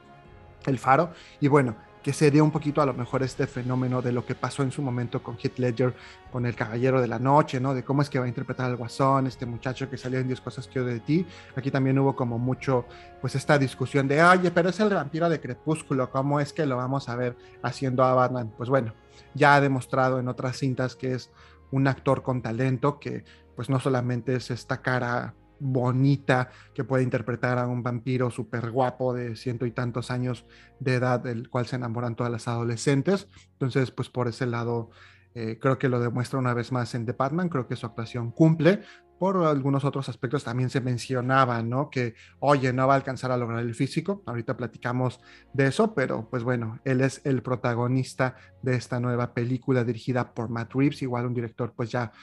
[0.66, 1.12] El Faro.
[1.40, 4.36] Y bueno, que se dio un poquito a lo mejor este fenómeno de lo que
[4.36, 5.94] pasó en su momento con Heath Ledger,
[6.32, 7.74] con El Caballero de la Noche, ¿no?
[7.74, 10.40] De cómo es que va a interpretar al Guasón, este muchacho que salió en 10
[10.42, 11.26] cosas que de ti.
[11.56, 12.86] Aquí también hubo como mucho,
[13.20, 16.78] pues esta discusión de, oye, pero es el vampiro de Crepúsculo, ¿cómo es que lo
[16.78, 18.54] vamos a ver haciendo a Batman?
[18.56, 18.94] Pues bueno,
[19.34, 21.32] ya ha demostrado en otras cintas que es
[21.72, 23.24] un actor con talento, que
[23.56, 29.14] pues no solamente es esta cara bonita que puede interpretar a un vampiro súper guapo
[29.14, 30.46] de ciento y tantos años
[30.80, 33.28] de edad, del cual se enamoran todas las adolescentes.
[33.54, 34.90] Entonces, pues por ese lado,
[35.36, 38.32] eh, creo que lo demuestra una vez más en The Batman, creo que su actuación
[38.32, 38.82] cumple.
[39.20, 41.90] Por algunos otros aspectos también se mencionaba, ¿no?
[41.90, 44.24] Que, oye, no va a alcanzar a lograr el físico.
[44.26, 45.20] Ahorita platicamos
[45.52, 50.50] de eso, pero pues bueno, él es el protagonista de esta nueva película dirigida por
[50.50, 52.14] Matt Reeves, igual un director pues ya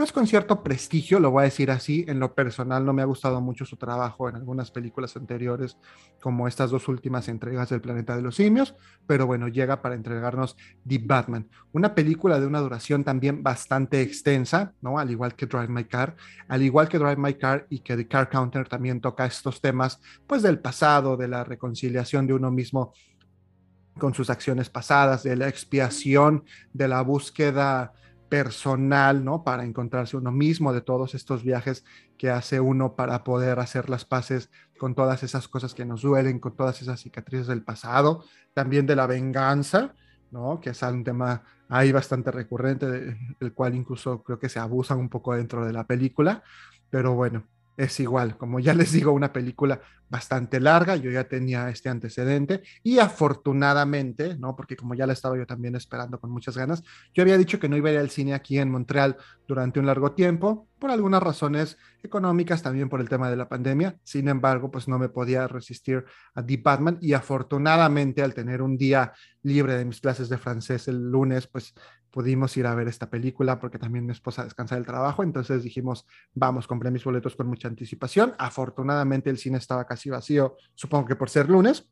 [0.00, 2.06] pues con cierto prestigio, lo voy a decir así.
[2.08, 5.76] En lo personal no me ha gustado mucho su trabajo en algunas películas anteriores,
[6.22, 8.74] como estas dos últimas entregas del Planeta de los Simios,
[9.06, 10.56] pero bueno, llega para entregarnos
[10.88, 14.98] The Batman, una película de una duración también bastante extensa, ¿no?
[14.98, 16.16] Al igual que Drive My Car,
[16.48, 20.00] al igual que Drive My Car y que The Car Counter también toca estos temas,
[20.26, 22.94] pues del pasado, de la reconciliación de uno mismo
[23.98, 27.92] con sus acciones pasadas, de la expiación, de la búsqueda
[28.30, 29.44] personal, ¿no?
[29.44, 31.84] Para encontrarse uno mismo de todos estos viajes
[32.16, 36.38] que hace uno para poder hacer las paces con todas esas cosas que nos duelen,
[36.38, 39.94] con todas esas cicatrices del pasado, también de la venganza,
[40.30, 40.60] ¿no?
[40.60, 45.08] Que es un tema ahí bastante recurrente, del cual incluso creo que se abusa un
[45.08, 46.42] poco dentro de la película,
[46.88, 47.44] pero bueno,
[47.76, 52.62] es igual, como ya les digo, una película bastante larga, yo ya tenía este antecedente
[52.82, 54.56] y afortunadamente, ¿no?
[54.56, 56.82] Porque como ya la estaba yo también esperando con muchas ganas,
[57.14, 59.86] yo había dicho que no iba a ir al cine aquí en Montreal durante un
[59.86, 64.70] largo tiempo, por algunas razones económicas, también por el tema de la pandemia, sin embargo,
[64.70, 69.76] pues no me podía resistir a Deep Batman y afortunadamente al tener un día libre
[69.76, 71.74] de mis clases de francés el lunes, pues
[72.10, 76.06] pudimos ir a ver esta película porque también mi esposa descansa del trabajo, entonces dijimos,
[76.34, 81.16] vamos, compré mis boletos con mucha anticipación, afortunadamente el cine estaba casi vacío, supongo que
[81.16, 81.86] por ser lunes.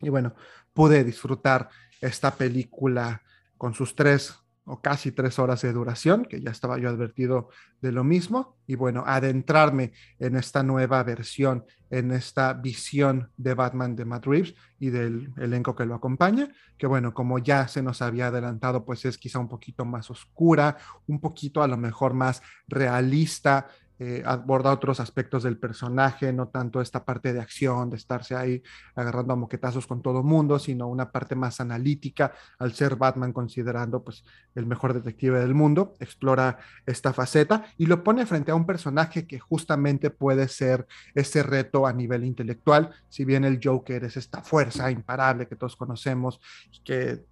[0.00, 0.34] Y bueno,
[0.74, 1.68] pude disfrutar
[2.00, 3.22] esta película
[3.56, 4.34] con sus tres
[4.68, 8.74] o casi tres horas de duración, que ya estaba yo advertido de lo mismo, y
[8.74, 14.90] bueno, adentrarme en esta nueva versión, en esta visión de Batman de Matt Reeves y
[14.90, 19.18] del elenco que lo acompaña, que bueno, como ya se nos había adelantado, pues es
[19.18, 25.00] quizá un poquito más oscura, un poquito a lo mejor más realista, eh, aborda otros
[25.00, 28.62] aspectos del personaje, no tanto esta parte de acción, de estarse ahí
[28.94, 34.04] agarrando a moquetazos con todo mundo, sino una parte más analítica, al ser Batman considerando
[34.04, 38.66] pues el mejor detective del mundo, explora esta faceta y lo pone frente a un
[38.66, 44.16] personaje que justamente puede ser ese reto a nivel intelectual, si bien el Joker es
[44.16, 46.40] esta fuerza imparable que todos conocemos
[46.84, 47.24] que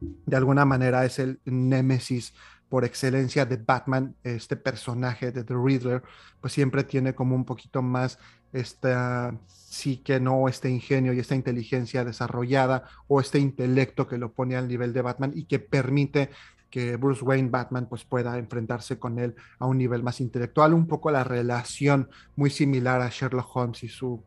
[0.00, 2.34] de alguna manera es el némesis
[2.70, 6.02] por excelencia de Batman, este personaje de The Riddler,
[6.40, 8.18] pues siempre tiene como un poquito más
[8.52, 14.32] esta sí que no este ingenio y esta inteligencia desarrollada o este intelecto que lo
[14.32, 16.30] pone al nivel de Batman y que permite
[16.70, 20.86] que Bruce Wayne Batman pues pueda enfrentarse con él a un nivel más intelectual, un
[20.86, 24.22] poco la relación muy similar a Sherlock Holmes y su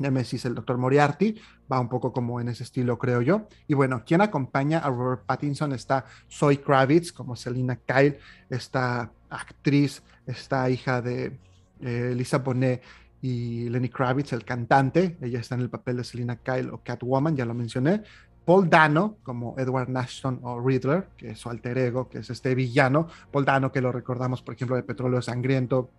[0.00, 1.36] Nemesis, el doctor Moriarty,
[1.70, 3.48] va un poco como en ese estilo, creo yo.
[3.68, 8.18] Y bueno, quien acompaña a Robert Pattinson está Zoe Kravitz, como Selina Kyle,
[8.50, 11.38] esta actriz, esta hija de
[11.80, 12.82] eh, Lisa Bonet
[13.22, 15.16] y Lenny Kravitz, el cantante.
[15.20, 18.02] Ella está en el papel de Selina Kyle o Catwoman, ya lo mencioné.
[18.44, 22.54] Paul Dano, como Edward Nashton o Riddler, que es su alter ego, que es este
[22.54, 23.08] villano.
[23.32, 25.90] Paul Dano, que lo recordamos, por ejemplo, de Petróleo Sangriento,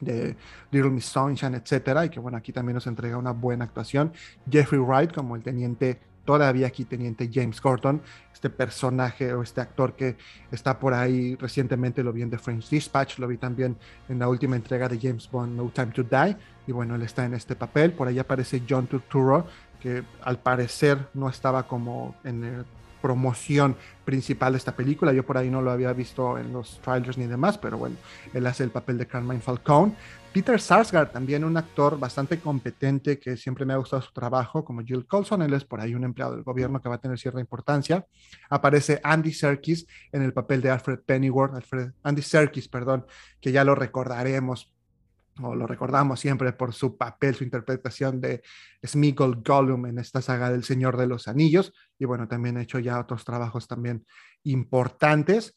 [0.00, 0.36] de
[0.70, 4.12] Little Miss Sunshine, etcétera, y que bueno, aquí también nos entrega una buena actuación.
[4.50, 8.02] Jeffrey Wright como el teniente, todavía aquí teniente James Gordon,
[8.32, 10.16] este personaje o este actor que
[10.50, 13.76] está por ahí recientemente, lo vi en The French Dispatch, lo vi también
[14.08, 17.24] en la última entrega de James Bond, No Time to Die, y bueno, él está
[17.24, 19.46] en este papel, por ahí aparece John Turturro,
[19.80, 22.64] que al parecer no estaba como en el
[23.04, 25.12] promoción principal de esta película.
[25.12, 27.96] Yo por ahí no lo había visto en los trailers ni demás, pero bueno,
[28.32, 29.92] él hace el papel de Carmine Falcone.
[30.32, 34.80] Peter Sarsgaard, también un actor bastante competente que siempre me ha gustado su trabajo, como
[34.80, 37.40] Jill Colson, él es por ahí un empleado del gobierno que va a tener cierta
[37.40, 38.06] importancia.
[38.48, 43.04] Aparece Andy Serkis en el papel de Alfred Pennyworth, Alfred, Andy Serkis, perdón,
[43.38, 44.73] que ya lo recordaremos
[45.42, 48.42] o lo recordamos siempre por su papel, su interpretación de
[48.84, 52.78] Smeagol Gollum en esta saga del Señor de los Anillos, y bueno, también ha hecho
[52.78, 54.04] ya otros trabajos también
[54.44, 55.56] importantes.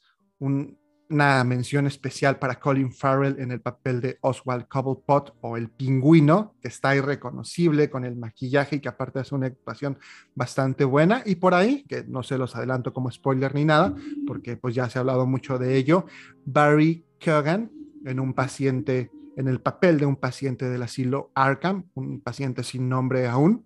[1.09, 6.55] una mención especial para Colin Farrell en el papel de Oswald Cobblepot o el pingüino,
[6.61, 9.97] que está irreconocible con el maquillaje y que aparte hace una actuación
[10.35, 11.23] bastante buena.
[11.25, 14.89] Y por ahí, que no se los adelanto como spoiler ni nada, porque pues ya
[14.89, 16.05] se ha hablado mucho de ello,
[16.45, 17.71] Barry Keoghan
[18.05, 22.89] en un paciente en el papel de un paciente del asilo Arkham, un paciente sin
[22.89, 23.63] nombre aún,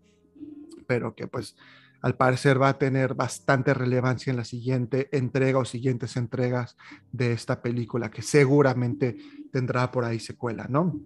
[0.86, 1.56] pero que pues
[2.02, 6.76] al parecer va a tener bastante relevancia en la siguiente entrega o siguientes entregas
[7.14, 9.18] de esta película, que seguramente
[9.52, 11.00] tendrá por ahí secuela, ¿no?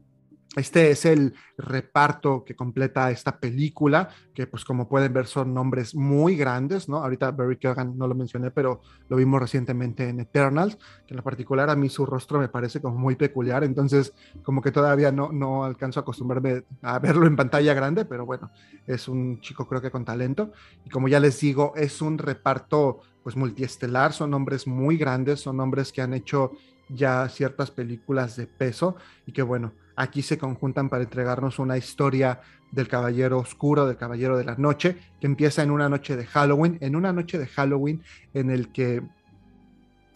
[0.56, 5.94] Este es el reparto que completa esta película, que pues como pueden ver son nombres
[5.96, 6.98] muy grandes, ¿no?
[6.98, 11.24] Ahorita Barry Keoghan no lo mencioné, pero lo vimos recientemente en Eternals, que en lo
[11.24, 15.32] particular a mí su rostro me parece como muy peculiar, entonces como que todavía no,
[15.32, 18.50] no alcanzo a acostumbrarme a verlo en pantalla grande, pero bueno,
[18.88, 20.52] es un chico creo que con talento.
[20.86, 25.58] Y como ya les digo, es un reparto pues multiestelar, son nombres muy grandes, son
[25.58, 26.52] nombres que han hecho
[26.90, 28.96] ya ciertas películas de peso
[29.26, 32.42] y que bueno, aquí se conjuntan para entregarnos una historia
[32.72, 36.78] del Caballero Oscuro, del Caballero de la Noche, que empieza en una noche de Halloween,
[36.82, 39.02] en una noche de Halloween en el que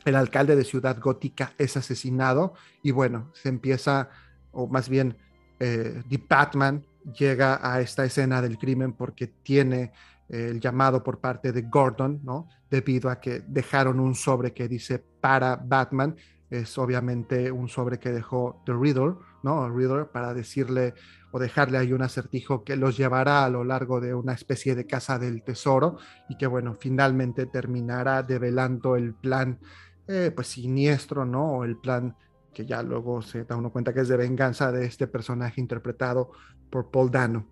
[0.06, 4.10] el alcalde de Ciudad Gótica es asesinado y bueno, se empieza,
[4.52, 5.18] o más bien,
[5.60, 6.86] eh, The Batman
[7.18, 9.92] llega a esta escena del crimen porque tiene
[10.30, 12.48] el llamado por parte de Gordon, ¿no?
[12.70, 16.16] Debido a que dejaron un sobre que dice para Batman
[16.50, 19.70] es obviamente un sobre que dejó The Reader, ¿no?
[20.12, 20.94] Para decirle
[21.32, 24.88] o dejarle ahí un acertijo que los llevará a lo largo de una especie de
[24.88, 29.60] casa del tesoro y que bueno, finalmente terminará develando el plan
[30.08, 31.58] eh, pues siniestro, ¿no?
[31.58, 32.16] O el plan
[32.54, 36.32] que ya luego se da uno cuenta que es de venganza de este personaje interpretado
[36.70, 37.46] por Paul Dano.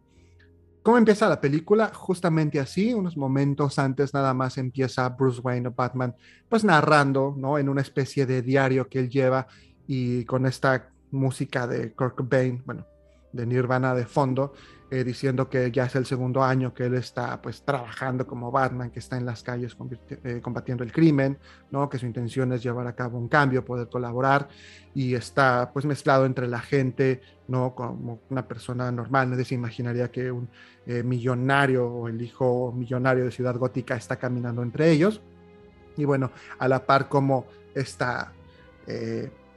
[0.81, 1.91] ¿Cómo empieza la película?
[1.93, 6.15] Justamente así, unos momentos antes nada más empieza Bruce Wayne o Batman,
[6.47, 7.57] pues narrando, ¿no?
[7.57, 9.47] En una especie de diario que él lleva
[9.85, 12.85] y con esta música de Kirk Cobain, bueno,
[13.31, 14.53] de Nirvana de fondo,
[14.89, 18.89] eh, diciendo que ya es el segundo año que él está pues trabajando como Batman,
[18.89, 19.75] que está en las calles
[20.23, 21.37] eh, combatiendo el crimen,
[21.71, 21.89] ¿no?
[21.89, 24.47] que su intención es llevar a cabo un cambio, poder colaborar
[24.95, 27.75] y está pues mezclado entre la gente, ¿no?
[27.75, 30.49] como una persona normal, nadie se imaginaría que un
[30.85, 35.21] eh, millonario o el hijo millonario de Ciudad Gótica está caminando entre ellos
[35.97, 37.45] y bueno, a la par como
[37.75, 38.31] esta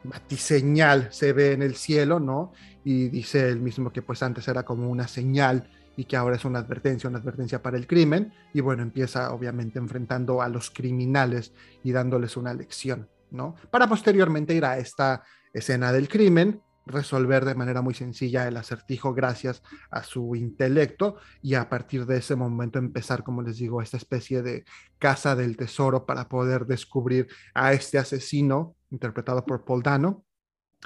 [0.05, 2.53] batiseñal se ve en el cielo, ¿no?
[2.84, 6.44] Y dice él mismo que pues antes era como una señal y que ahora es
[6.44, 8.32] una advertencia, una advertencia para el crimen.
[8.55, 11.53] Y bueno, empieza obviamente enfrentando a los criminales
[11.84, 13.55] y dándoles una lección, ¿no?
[13.70, 15.22] Para posteriormente ir a esta
[15.53, 21.55] escena del crimen, resolver de manera muy sencilla el acertijo gracias a su intelecto y
[21.55, 24.64] a partir de ese momento empezar, como les digo, esta especie de
[24.99, 30.24] casa del tesoro para poder descubrir a este asesino interpretado por Paul Dano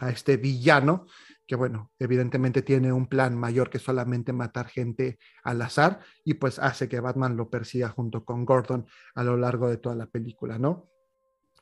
[0.01, 1.07] a este villano
[1.47, 6.59] que bueno, evidentemente tiene un plan mayor que solamente matar gente al azar y pues
[6.59, 10.59] hace que Batman lo persiga junto con Gordon a lo largo de toda la película,
[10.59, 10.89] ¿no?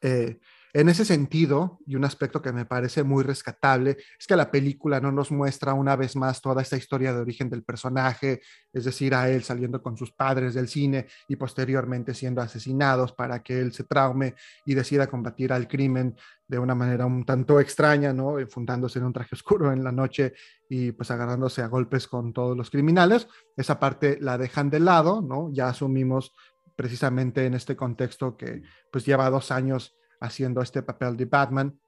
[0.03, 0.38] Eh,
[0.74, 5.00] en ese sentido, y un aspecto que me parece muy rescatable, es que la película
[5.00, 8.40] no nos muestra una vez más toda esta historia de origen del personaje,
[8.72, 13.42] es decir, a él saliendo con sus padres del cine y posteriormente siendo asesinados para
[13.42, 14.34] que él se traume
[14.64, 16.16] y decida combatir al crimen
[16.48, 18.36] de una manera un tanto extraña, ¿no?
[18.48, 20.32] Fundándose en un traje oscuro en la noche
[20.70, 23.28] y pues agarrándose a golpes con todos los criminales.
[23.59, 25.50] Esa parte la dejan de lado, ¿no?
[25.53, 26.32] Ya asumimos
[26.76, 31.78] precisamente en este contexto que pues lleva dos años haciendo este papel de Batman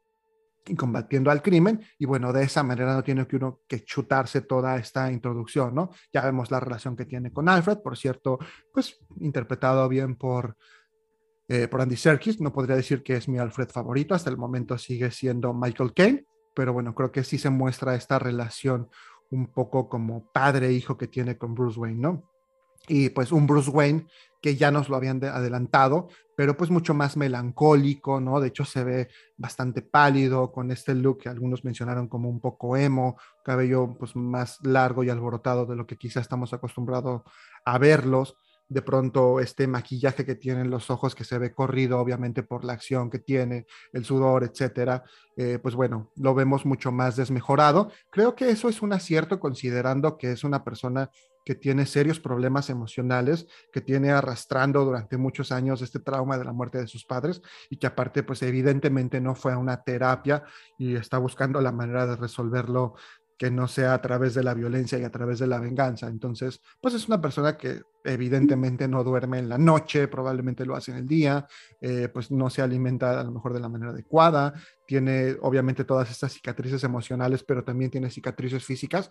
[0.67, 1.83] y combatiendo al crimen.
[1.99, 5.91] Y bueno, de esa manera no tiene que uno que chutarse toda esta introducción, ¿no?
[6.13, 8.39] Ya vemos la relación que tiene con Alfred, por cierto,
[8.73, 10.57] pues interpretado bien por,
[11.49, 12.41] eh, por Andy Serkis.
[12.41, 16.25] No podría decir que es mi Alfred favorito, hasta el momento sigue siendo Michael Caine,
[16.55, 18.89] pero bueno, creo que sí se muestra esta relación
[19.31, 22.31] un poco como padre-hijo que tiene con Bruce Wayne, ¿no?
[22.87, 24.07] Y pues un Bruce Wayne
[24.45, 28.41] que ya nos lo habían adelantado, pero pues mucho más melancólico, ¿no?
[28.41, 32.77] De hecho se ve bastante pálido con este look que algunos mencionaron como un poco
[32.77, 37.23] emo, cabello pues más largo y alborotado de lo que quizá estamos acostumbrados
[37.65, 38.37] a verlos.
[38.75, 42.73] De pronto este maquillaje que tienen los ojos que se ve corrido obviamente por la
[42.73, 45.05] acción que tiene, el sudor, etcétera,
[45.37, 47.93] eh, pues bueno, lo vemos mucho más desmejorado.
[48.11, 51.09] Creo que eso es un acierto considerando que es una persona
[51.45, 56.53] que tiene serios problemas emocionales, que tiene arrastrando durante muchos años este trauma de la
[56.53, 60.43] muerte de sus padres y que aparte pues evidentemente no fue a una terapia
[60.79, 62.95] y está buscando la manera de resolverlo
[63.39, 66.09] que no sea a través de la violencia y a través de la venganza.
[66.09, 70.93] Entonces, pues es una persona que evidentemente no duerme en la noche, probablemente lo hace
[70.93, 71.47] en el día,
[71.81, 74.55] eh, pues no se alimenta a lo mejor de la manera adecuada,
[74.87, 79.09] tiene obviamente todas estas cicatrices emocionales, pero también tiene cicatrices físicas.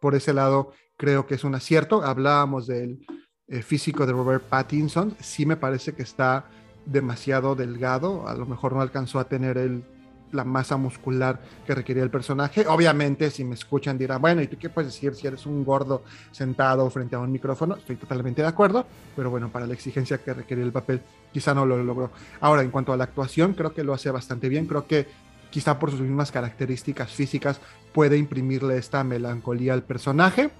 [0.00, 2.02] Por ese lado, creo que es un acierto.
[2.02, 3.04] Hablábamos del
[3.48, 6.46] eh, físico de Robert Pattinson, sí me parece que está
[6.86, 9.84] demasiado delgado, a lo mejor no alcanzó a tener el
[10.32, 12.66] la masa muscular que requería el personaje.
[12.66, 16.02] Obviamente, si me escuchan dirán, bueno, ¿y tú qué puedes decir si eres un gordo
[16.32, 17.76] sentado frente a un micrófono?
[17.76, 21.00] Estoy totalmente de acuerdo, pero bueno, para la exigencia que requería el papel,
[21.32, 22.10] quizá no lo logró.
[22.40, 24.66] Ahora, en cuanto a la actuación, creo que lo hace bastante bien.
[24.66, 25.06] Creo que
[25.50, 27.60] quizá por sus mismas características físicas
[27.92, 30.50] puede imprimirle esta melancolía al personaje.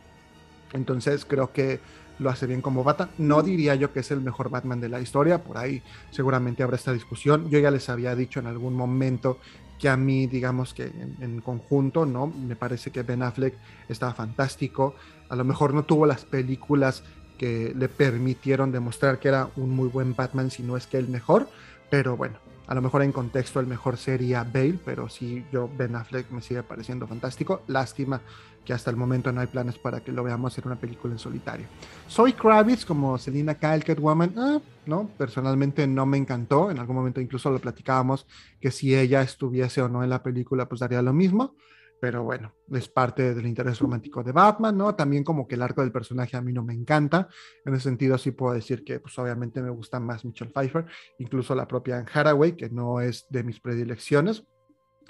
[0.73, 1.81] Entonces, creo que
[2.19, 3.11] lo hace bien como Batman.
[3.19, 6.77] No diría yo que es el mejor Batman de la historia, por ahí seguramente habrá
[6.77, 7.49] esta discusión.
[7.51, 9.39] Yo ya les había dicho en algún momento
[9.79, 10.91] que a mí, digamos que
[11.21, 12.27] en, conjunto, ¿no?
[12.27, 13.55] Me parece que Ben Affleck
[13.89, 14.95] estaba fantástico.
[15.29, 17.03] A lo mejor no tuvo las películas
[17.39, 21.09] que le permitieron demostrar que era un muy buen Batman, si no es que el
[21.09, 21.49] mejor,
[21.91, 25.95] pero bueno, a lo mejor en contexto el mejor sería Bale, pero sí, yo Ben
[25.95, 27.63] Affleck me sigue pareciendo fantástico.
[27.69, 28.21] Lástima
[28.67, 31.19] que hasta el momento no hay planes para que lo veamos en una película en
[31.19, 31.67] solitario.
[32.09, 36.71] Soy Kravitz como Selina Kyle Catwoman, ah, no, personalmente no me encantó.
[36.71, 38.27] En algún momento incluso lo platicábamos
[38.61, 41.55] que si ella estuviese o no en la película, pues daría lo mismo.
[41.99, 44.95] Pero bueno, es parte del interés romántico de Batman, ¿no?
[44.95, 47.29] También como que el arco del personaje a mí no me encanta.
[47.65, 50.85] En ese sentido sí puedo decir que pues obviamente me gusta más Michelle Pfeiffer,
[51.19, 54.45] incluso la propia Anne Hathaway, que no es de mis predilecciones.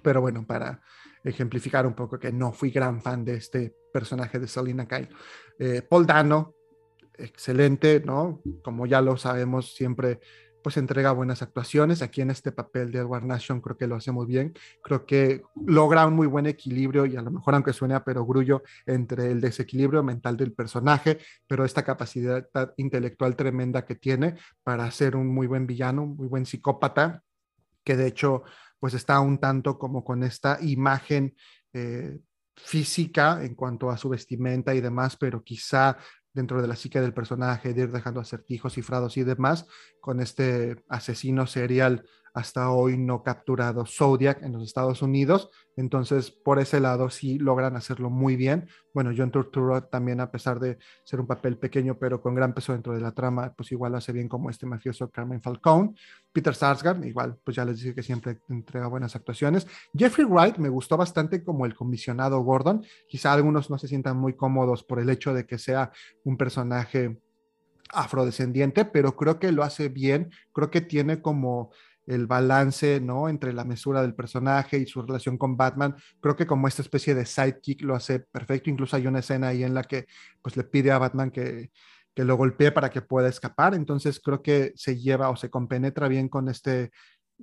[0.02, 0.80] Pero bueno, para
[1.30, 5.08] ejemplificar un poco que no fui gran fan de este personaje de Selina Kyle.
[5.58, 6.54] Eh, Paul Dano,
[7.14, 8.42] excelente, ¿no?
[8.62, 10.20] Como ya lo sabemos, siempre
[10.66, 12.02] pues entrega buenas actuaciones.
[12.02, 14.52] Aquí en este papel de Edward Nation creo que lo hace muy bien.
[14.82, 18.64] Creo que logra un muy buen equilibrio y a lo mejor aunque suene a perogrullo
[18.84, 22.48] entre el desequilibrio mental del personaje, pero esta capacidad
[22.78, 27.22] intelectual tremenda que tiene para ser un muy buen villano, un muy buen psicópata,
[27.84, 28.42] que de hecho
[28.78, 31.34] pues está un tanto como con esta imagen
[31.72, 32.18] eh,
[32.56, 35.96] física en cuanto a su vestimenta y demás, pero quizá
[36.32, 39.66] dentro de la psique del personaje, de ir dejando acertijos cifrados y demás,
[40.00, 42.04] con este asesino serial
[42.36, 45.48] hasta hoy no capturado Zodiac en los Estados Unidos.
[45.74, 48.68] Entonces, por ese lado sí logran hacerlo muy bien.
[48.92, 52.74] Bueno, John Turturro también, a pesar de ser un papel pequeño, pero con gran peso
[52.74, 55.94] dentro de la trama, pues igual hace bien como este mafioso Carmen Falcone.
[56.30, 59.66] Peter Sarsgaard, igual, pues ya les dije que siempre entrega buenas actuaciones.
[59.96, 62.84] Jeffrey Wright me gustó bastante como el comisionado Gordon.
[63.08, 65.90] Quizá algunos no se sientan muy cómodos por el hecho de que sea
[66.22, 67.18] un personaje
[67.94, 71.70] afrodescendiente, pero creo que lo hace bien, creo que tiene como
[72.06, 73.28] el balance, ¿no?
[73.28, 75.96] Entre la mesura del personaje y su relación con Batman.
[76.20, 78.70] Creo que como esta especie de sidekick lo hace perfecto.
[78.70, 80.06] Incluso hay una escena ahí en la que
[80.42, 81.70] pues le pide a Batman que,
[82.16, 83.74] lo golpee para que pueda escapar.
[83.74, 86.90] Entonces creo que se lleva o se compenetra bien con este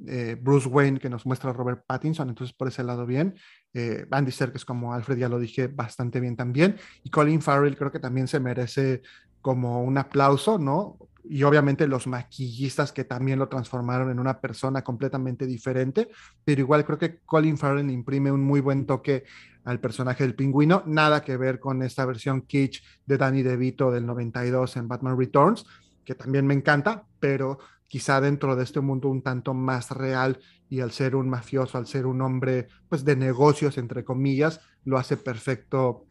[0.08, 3.36] eh, Bruce Wayne que nos muestra Robert Pattinson, entonces por ese lado bien.
[3.74, 6.78] Eh, Andy Serkis como Alfred, ya lo dije, bastante bien también.
[7.04, 9.02] Y Colin Farrell creo que también se merece
[9.42, 10.98] como un aplauso, ¿no?
[11.26, 16.10] Y obviamente los maquillistas que también lo transformaron en una persona completamente diferente,
[16.44, 19.24] pero igual creo que Colin Farrell imprime un muy buen toque
[19.64, 24.06] al personaje del pingüino, nada que ver con esta versión kitsch de Danny DeVito del
[24.06, 25.66] 92 en Batman Returns,
[26.04, 27.60] que también me encanta, pero
[27.94, 31.86] quizá dentro de este mundo un tanto más real y al ser un mafioso, al
[31.86, 36.08] ser un hombre pues de negocios entre comillas, lo hace perfecto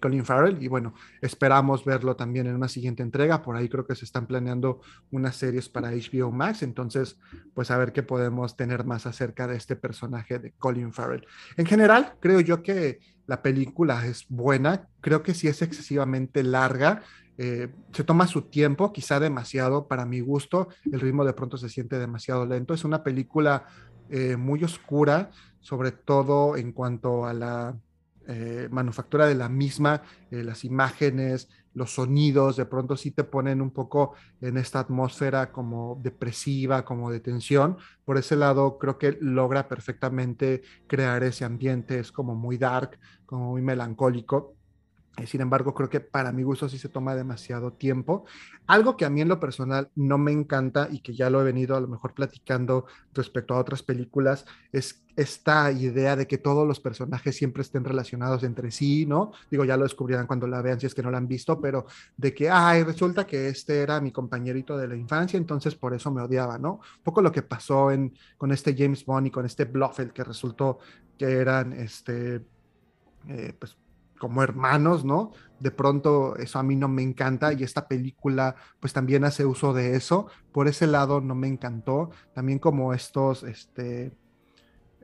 [0.00, 3.94] Colin Farrell y bueno, esperamos verlo también en una siguiente entrega, por ahí creo que
[3.94, 4.80] se están planeando
[5.10, 7.18] unas series para HBO Max, entonces
[7.54, 11.26] pues a ver qué podemos tener más acerca de este personaje de Colin Farrell.
[11.56, 17.02] En general, creo yo que la película es buena, creo que sí es excesivamente larga,
[17.38, 21.68] eh, se toma su tiempo, quizá demasiado para mi gusto, el ritmo de pronto se
[21.68, 23.66] siente demasiado lento, es una película
[24.08, 25.30] eh, muy oscura,
[25.60, 27.76] sobre todo en cuanto a la
[28.28, 33.70] eh, manufactura de la misma, las imágenes, los sonidos, de pronto sí te ponen un
[33.70, 37.76] poco en esta atmósfera como depresiva, como de tensión.
[38.04, 43.50] Por ese lado, creo que logra perfectamente crear ese ambiente, es como muy dark, como
[43.50, 44.55] muy melancólico.
[45.16, 48.26] Eh, sin embargo, creo que para mi gusto sí se toma demasiado tiempo.
[48.66, 51.44] Algo que a mí en lo personal no me encanta y que ya lo he
[51.44, 56.68] venido a lo mejor platicando respecto a otras películas es esta idea de que todos
[56.68, 59.32] los personajes siempre estén relacionados entre sí, ¿no?
[59.50, 61.86] Digo, ya lo descubrirán cuando la vean si es que no la han visto, pero
[62.18, 66.10] de que, ay, resulta que este era mi compañerito de la infancia, entonces por eso
[66.10, 66.74] me odiaba, ¿no?
[66.74, 70.22] Un poco lo que pasó en, con este James Bond y con este Blofeld que
[70.22, 70.80] resultó
[71.16, 72.42] que eran, este,
[73.28, 73.74] eh, pues
[74.18, 75.32] como hermanos, ¿no?
[75.60, 79.72] De pronto eso a mí no me encanta y esta película pues también hace uso
[79.72, 80.26] de eso.
[80.52, 82.10] Por ese lado no me encantó.
[82.34, 84.12] También como estos, este,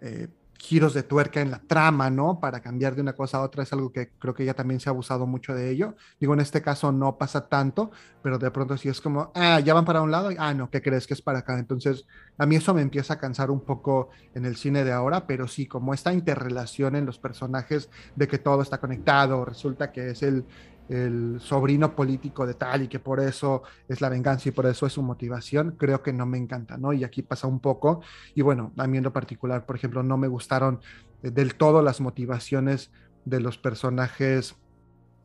[0.01, 0.29] eh,
[0.63, 2.39] giros de tuerca en la trama, ¿no?
[2.39, 4.89] Para cambiar de una cosa a otra es algo que creo que ya también se
[4.89, 5.97] ha abusado mucho de ello.
[6.21, 7.91] Digo, en este caso no pasa tanto,
[8.23, 10.81] pero de pronto sí es como, ah, ya van para un lado, ah, no, ¿qué
[10.81, 11.59] crees que es para acá?
[11.59, 12.07] Entonces,
[12.39, 15.49] a mí eso me empieza a cansar un poco en el cine de ahora, pero
[15.49, 20.23] sí, como esta interrelación en los personajes de que todo está conectado, resulta que es
[20.23, 20.47] el
[20.93, 24.87] el sobrino político de tal y que por eso es la venganza y por eso
[24.87, 26.93] es su motivación, creo que no me encanta, ¿no?
[26.93, 28.03] Y aquí pasa un poco.
[28.35, 30.81] Y bueno, a mí en lo particular, por ejemplo, no me gustaron
[31.23, 32.91] eh, del todo las motivaciones
[33.25, 34.57] de los personajes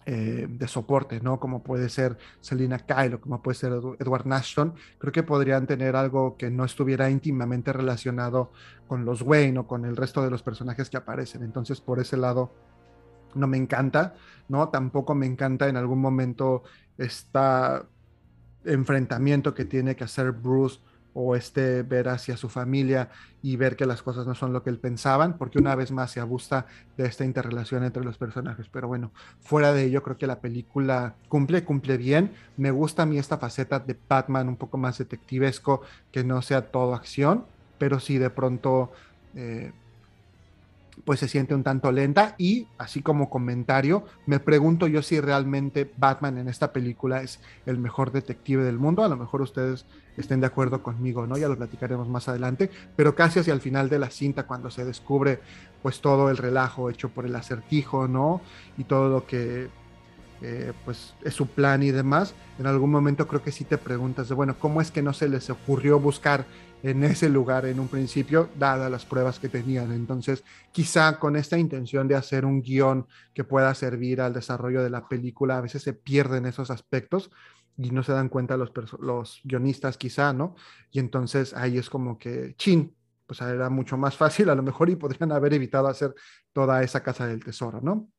[0.06, 1.38] eh, de soporte, ¿no?
[1.38, 5.98] Como puede ser Selina Kyle o como puede ser Edward Nashton, creo que podrían tener
[5.98, 8.54] algo que no estuviera íntimamente relacionado
[8.88, 11.44] con los Wayne o con el resto de los personajes que aparecen.
[11.44, 12.54] Entonces, por ese lado,
[13.36, 14.16] no me encanta,
[14.50, 14.70] ¿no?
[14.70, 16.64] Tampoco me encanta en algún momento
[16.98, 17.40] este
[18.66, 20.80] enfrentamiento que tiene que hacer Bruce
[21.20, 23.10] o este ver hacia su familia
[23.42, 26.12] y ver que las cosas no son lo que él pensaban, porque una vez más
[26.12, 28.70] se abusa de esta interrelación entre los personajes.
[28.70, 32.34] Pero bueno, fuera de ello, creo que la película cumple, cumple bien.
[32.56, 36.70] Me gusta a mí esta faceta de Batman un poco más detectivesco, que no sea
[36.70, 37.46] todo acción,
[37.80, 38.92] pero sí de pronto
[39.34, 39.72] eh,
[41.06, 45.92] pues se siente un tanto lenta y así como comentario, me pregunto yo si realmente
[45.98, 49.86] Batman en esta película es el mejor detective del mundo, a lo mejor ustedes
[50.18, 51.38] estén de acuerdo conmigo, ¿no?
[51.38, 54.84] Ya lo platicaremos más adelante, pero casi hacia el final de la cinta cuando se
[54.84, 55.40] descubre
[55.82, 58.42] pues todo el relajo hecho por el acertijo, ¿no?
[58.78, 59.70] Y todo lo que
[60.42, 64.30] eh, pues es su plan y demás, en algún momento creo que sí te preguntas
[64.30, 66.46] de, bueno, ¿cómo es que no se les ocurrió buscar
[66.84, 69.92] en ese lugar en un principio, dadas las pruebas que tenían?
[69.92, 74.90] Entonces, quizá con esta intención de hacer un guion que pueda servir al desarrollo de
[74.90, 77.32] la película, a veces se pierden esos aspectos
[77.78, 80.56] y no se dan cuenta los, los guionistas quizá, ¿no?
[80.92, 82.96] Y entonces ahí es como que, chin,
[83.28, 86.16] pues era mucho más fácil a lo mejor y podrían haber evitado hacer
[86.54, 88.10] toda esa casa del tesoro, ¿no?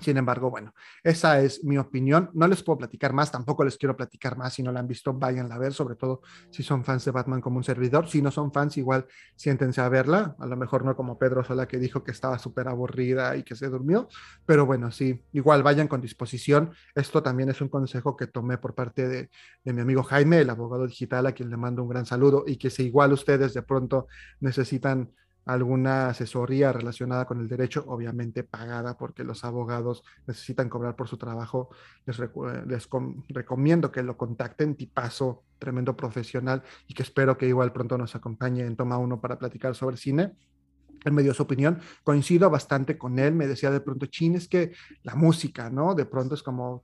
[0.00, 2.30] Sin embargo, bueno, esa es mi opinión.
[2.32, 4.54] No les puedo platicar más, tampoco les quiero platicar más.
[4.54, 7.40] Si no la han visto, váyanla a ver, sobre todo si son fans de Batman
[7.40, 8.08] como un servidor.
[8.08, 9.06] Si no son fans, igual
[9.36, 10.36] siéntense a verla.
[10.38, 13.54] A lo mejor no como Pedro Sola que dijo que estaba súper aburrida y que
[13.54, 14.08] se durmió.
[14.46, 16.72] Pero bueno, sí, igual vayan con disposición.
[16.94, 19.30] Esto también es un consejo que tomé por parte de,
[19.64, 22.56] de mi amigo Jaime, el abogado digital, a quien le mando un gran saludo y
[22.56, 24.08] que si igual ustedes de pronto
[24.40, 25.10] necesitan
[25.44, 31.16] alguna asesoría relacionada con el derecho, obviamente pagada porque los abogados necesitan cobrar por su
[31.18, 31.70] trabajo,
[32.06, 32.18] les,
[33.28, 38.64] recomiendo que lo contacten, tipazo, tremendo profesional y que espero que igual pronto nos acompañe
[38.64, 40.32] en Toma Uno para platicar sobre cine.
[41.04, 44.48] Él me dio su opinión, coincido bastante con él, me decía de pronto, chin, es
[44.48, 44.72] que
[45.02, 45.94] la música, ¿no?
[45.94, 46.82] De pronto es como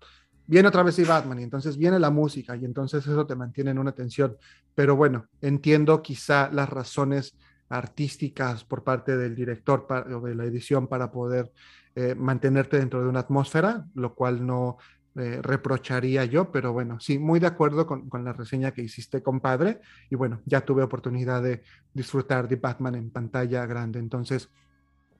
[0.51, 3.71] viene otra vez y Batman y entonces viene la música y entonces eso te mantiene
[3.71, 4.37] en una tensión.
[4.75, 7.37] Pero bueno, entiendo quizá las razones
[7.71, 11.51] artísticas por parte del director o de la edición para poder
[11.95, 14.77] eh, mantenerte dentro de una atmósfera, lo cual no
[15.17, 19.23] eh, reprocharía yo, pero bueno, sí, muy de acuerdo con, con, la reseña que hiciste,
[19.23, 21.63] compadre, y bueno, ya tuve oportunidad de
[21.95, 24.51] disfrutar de Batman en pantalla grande, entonces,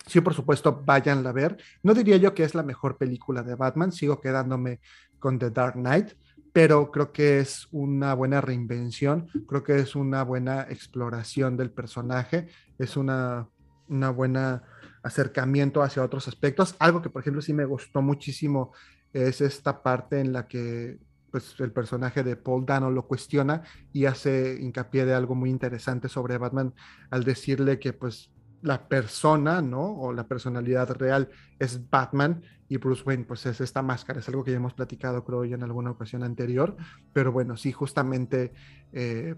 [0.07, 1.57] sí, por supuesto, váyanla a ver.
[1.83, 4.81] No diría yo que es la mejor película de Batman, sigo quedándome
[5.19, 6.13] con The Dark Knight,
[6.53, 12.49] pero creo que es una buena reinvención, creo que es una buena exploración del personaje,
[12.79, 13.49] es una,
[13.89, 14.63] una buena
[15.03, 16.77] acercamiento hacia otros aspectos.
[16.79, 18.73] Algo que, por ejemplo, sí me gustó muchísimo
[19.13, 20.99] es esta parte en la que
[21.31, 26.09] pues, el personaje de Paul Dano lo cuestiona y hace hincapié de algo muy interesante
[26.09, 26.75] sobre Batman
[27.11, 28.31] al decirle que pues
[28.63, 29.83] la persona, ¿no?
[30.01, 34.45] O la personalidad real es Batman y Bruce Wayne, pues es esta máscara, es algo
[34.45, 36.77] que ya hemos platicado, creo yo, en alguna ocasión anterior,
[37.13, 38.53] pero bueno, sí, justamente,
[38.93, 39.35] eh,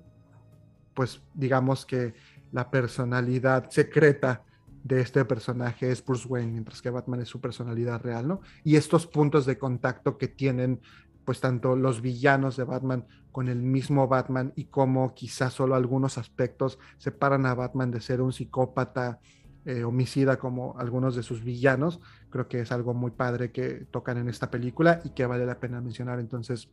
[0.94, 2.14] pues digamos que
[2.52, 4.44] la personalidad secreta
[4.84, 8.40] de este personaje es Bruce Wayne, mientras que Batman es su personalidad real, ¿no?
[8.64, 10.80] Y estos puntos de contacto que tienen,
[11.24, 16.18] pues tanto los villanos de Batman con el mismo Batman y cómo quizás solo algunos
[16.18, 19.20] aspectos separan a Batman de ser un psicópata
[19.64, 22.00] eh, homicida como algunos de sus villanos,
[22.30, 25.60] creo que es algo muy padre que tocan en esta película y que vale la
[25.60, 26.18] pena mencionar.
[26.18, 26.68] Entonces,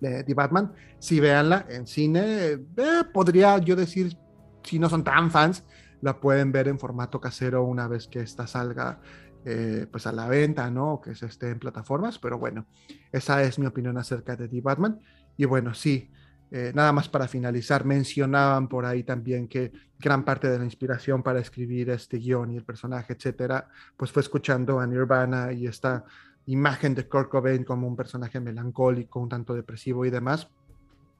[0.00, 2.58] de, Batman, si véanla en cine, eh,
[3.12, 4.16] podría yo decir,
[4.64, 5.64] si no son tan fans,
[6.00, 9.00] la pueden ver en formato casero una vez que esta salga
[9.44, 11.00] eh, pues a la venta, ¿no?
[11.00, 12.66] Que se esté en plataformas, pero bueno,
[13.10, 15.00] esa es mi opinión acerca de The Batman.
[15.36, 16.10] Y bueno, sí,
[16.50, 21.22] eh, nada más para finalizar, mencionaban por ahí también que gran parte de la inspiración
[21.22, 26.04] para escribir este guion y el personaje, etcétera, pues fue escuchando a Nirvana y esta
[26.46, 30.48] imagen de Kurt Cobain como un personaje melancólico, un tanto depresivo y demás.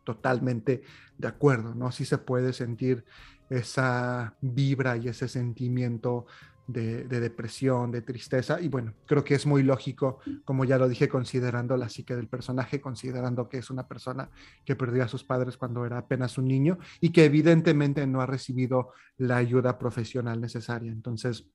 [0.04, 0.82] Totalmente
[1.16, 1.92] de acuerdo, ¿no?
[1.92, 3.04] Sí se puede sentir
[3.50, 6.26] esa vibra y ese sentimiento
[6.72, 8.60] de, depresión, de tristeza.
[8.60, 12.28] Y bueno, creo que es muy lógico, como ya lo dije, considerando la psique del
[12.28, 14.30] personaje, considerando que es una persona
[14.64, 18.26] que perdió a sus padres cuando era apenas un niño y que evidentemente no ha
[18.26, 20.92] recibido la ayuda profesional necesaria.
[20.92, 21.46] Entonces,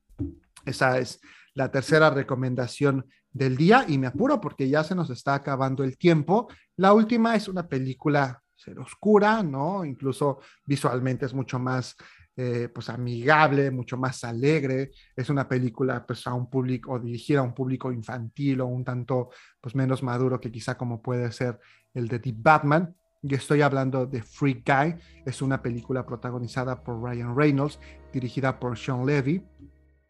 [0.65, 1.19] esa es
[1.53, 5.97] la tercera recomendación del día y me apuro porque ya se nos está acabando el
[5.97, 6.47] tiempo.
[6.77, 9.83] La última es una película ser oscura, ¿no?
[9.85, 11.95] Incluso visualmente es mucho más
[12.37, 14.91] eh, pues amigable, mucho más alegre.
[15.15, 18.83] Es una película pues a un público o dirigida a un público infantil o un
[18.83, 19.29] tanto
[19.61, 21.59] pues menos maduro que quizá como puede ser
[21.93, 22.95] el de The Batman.
[23.21, 24.95] Y estoy hablando de Free Guy.
[25.25, 27.79] Es una película protagonizada por Ryan Reynolds,
[28.11, 29.41] dirigida por Sean Levy.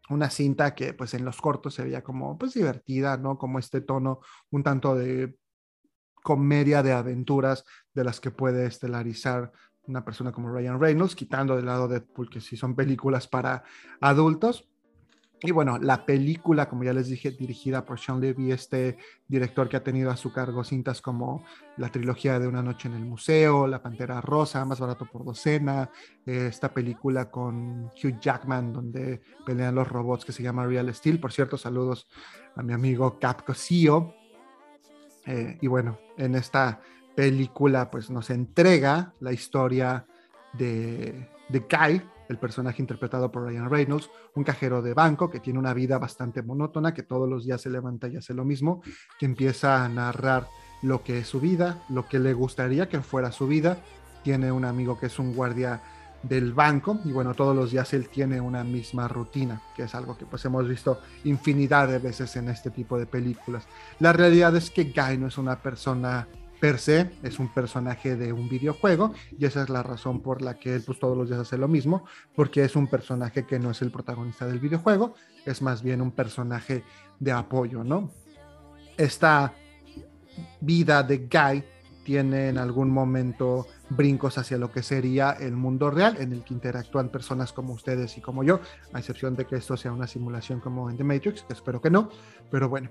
[0.09, 3.37] Una cinta que pues en los cortos se veía como pues divertida, ¿no?
[3.37, 4.19] Como este tono
[4.49, 5.37] un tanto de
[6.23, 9.51] comedia de aventuras de las que puede estelarizar
[9.87, 13.63] una persona como Ryan Reynolds, quitando del lado de Deadpool, que sí son películas para
[13.99, 14.67] adultos.
[15.41, 19.77] Y bueno, la película, como ya les dije, dirigida por Sean Levy, este director que
[19.77, 21.43] ha tenido a su cargo cintas como
[21.77, 25.91] la trilogía de Una Noche en el Museo, La Pantera Rosa, Más Barato por Docena,
[26.25, 31.19] eh, esta película con Hugh Jackman, donde pelean los robots que se llama Real Steel.
[31.19, 32.07] Por cierto, saludos
[32.55, 34.15] a mi amigo Cap Cosio.
[35.25, 36.79] Eh, y bueno, en esta
[37.15, 40.05] película pues nos entrega la historia
[40.53, 45.59] de, de Kai, el personaje interpretado por Ryan Reynolds, un cajero de banco que tiene
[45.59, 48.81] una vida bastante monótona, que todos los días se levanta y hace lo mismo,
[49.19, 50.47] que empieza a narrar
[50.81, 53.77] lo que es su vida, lo que le gustaría que fuera su vida.
[54.23, 55.81] Tiene un amigo que es un guardia
[56.23, 60.17] del banco y bueno, todos los días él tiene una misma rutina, que es algo
[60.17, 63.67] que pues hemos visto infinidad de veces en este tipo de películas.
[63.99, 66.27] La realidad es que Guy no es una persona
[66.59, 70.57] per se, es un personaje de un videojuego y esa es la razón por la
[70.57, 73.71] que él pues todos los días hace lo mismo, porque es un personaje que no
[73.71, 76.83] es el protagonista del videojuego, es más bien un personaje
[77.19, 78.11] de apoyo, ¿no?
[78.97, 79.53] Esta
[80.61, 81.63] vida de Guy
[82.03, 86.53] tiene en algún momento brincos hacia lo que sería el mundo real en el que
[86.53, 88.59] interactúan personas como ustedes y como yo,
[88.93, 91.89] a excepción de que esto sea una simulación como en The Matrix, que espero que
[91.89, 92.09] no,
[92.51, 92.89] pero bueno,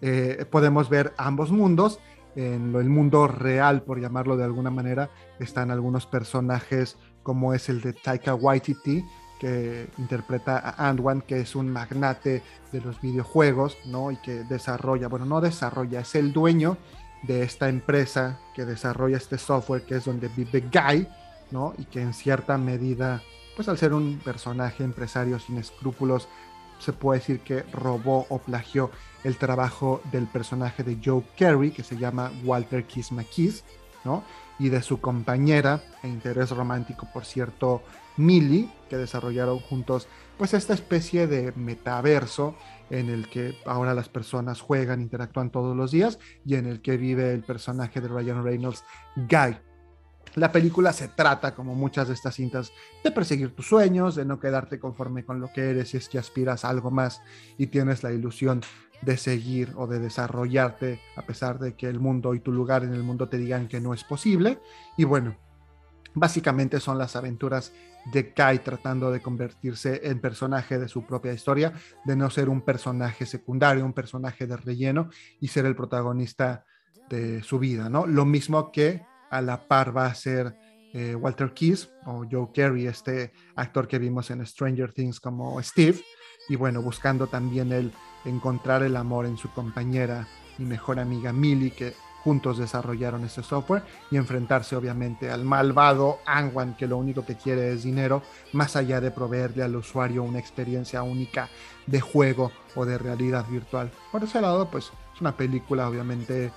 [0.00, 2.00] eh, podemos ver ambos mundos.
[2.36, 7.80] En el mundo real, por llamarlo de alguna manera, están algunos personajes como es el
[7.80, 9.04] de Taika Waititi,
[9.38, 14.10] que interpreta a Anwan, que es un magnate de los videojuegos, ¿no?
[14.10, 16.76] Y que desarrolla, bueno, no desarrolla, es el dueño
[17.22, 21.08] de esta empresa que desarrolla este software, que es donde vive Guy,
[21.50, 21.74] ¿no?
[21.78, 23.22] Y que en cierta medida,
[23.56, 26.28] pues al ser un personaje empresario sin escrúpulos,
[26.78, 28.90] se puede decir que robó o plagió
[29.24, 33.64] el trabajo del personaje de Joe Carey, que se llama Walter Kiss McKees,
[34.04, 34.22] ¿no?
[34.58, 37.82] Y de su compañera e interés romántico, por cierto,
[38.16, 40.06] Millie, que desarrollaron juntos
[40.36, 42.56] pues esta especie de metaverso
[42.90, 46.96] en el que ahora las personas juegan, interactúan todos los días y en el que
[46.96, 48.84] vive el personaje de Ryan Reynolds,
[49.16, 49.56] Guy.
[50.34, 52.72] La película se trata, como muchas de estas cintas,
[53.04, 56.18] de perseguir tus sueños, de no quedarte conforme con lo que eres si es que
[56.18, 57.22] aspiras a algo más
[57.56, 58.60] y tienes la ilusión
[59.02, 62.94] de seguir o de desarrollarte a pesar de que el mundo y tu lugar en
[62.94, 64.58] el mundo te digan que no es posible.
[64.96, 65.36] Y bueno,
[66.14, 67.72] básicamente son las aventuras
[68.12, 71.72] de Kai tratando de convertirse en personaje de su propia historia,
[72.04, 76.64] de no ser un personaje secundario, un personaje de relleno y ser el protagonista
[77.08, 78.06] de su vida, ¿no?
[78.06, 80.54] Lo mismo que a la par va a ser
[80.92, 86.00] eh, Walter Keys o Joe Carey, este actor que vimos en Stranger Things como Steve,
[86.48, 87.92] y bueno, buscando también el
[88.24, 90.26] encontrar el amor en su compañera
[90.58, 91.94] y mejor amiga Millie, que
[92.24, 97.72] juntos desarrollaron este software y enfrentarse obviamente al malvado Angwan que lo único que quiere
[97.72, 98.22] es dinero,
[98.52, 101.50] más allá de proveerle al usuario una experiencia única
[101.86, 103.90] de juego o de realidad virtual.
[104.10, 106.50] Por ese lado, pues es una película obviamente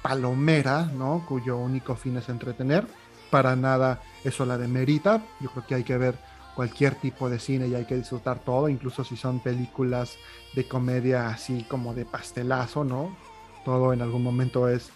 [0.00, 1.24] palomera, ¿no?
[1.28, 2.86] Cuyo único fin es entretener.
[3.30, 5.22] Para nada eso la demerita.
[5.40, 6.16] Yo creo que hay que ver
[6.60, 10.18] cualquier tipo de cine y hay que disfrutar todo, incluso si son películas
[10.54, 13.16] de comedia así como de pastelazo, ¿no?
[13.64, 14.90] Todo en algún momento es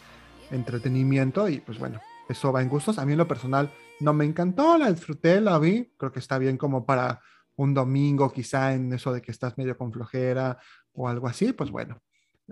[0.50, 2.98] entretenimiento y pues bueno, eso va en gustos.
[2.98, 6.58] A mí lo personal no me encantó, la disfruté, la vi, creo que está bien
[6.58, 7.22] como para
[7.56, 10.58] un domingo quizá en eso de que estás medio con flojera
[10.92, 12.02] o algo así, pues bueno,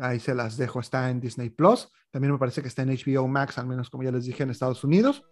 [0.01, 3.29] ahí se las dejo, está en Disney Plus, también me parece que está en HBO
[3.29, 5.23] Max, al menos como ya les dije en Estados Unidos.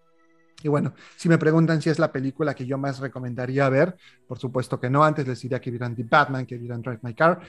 [0.62, 3.96] Y bueno, si me preguntan si es la película que yo más recomendaría ver,
[4.26, 5.02] por supuesto que no.
[5.04, 7.40] Antes les diría que vieran The Batman, que vieran Drive My Car,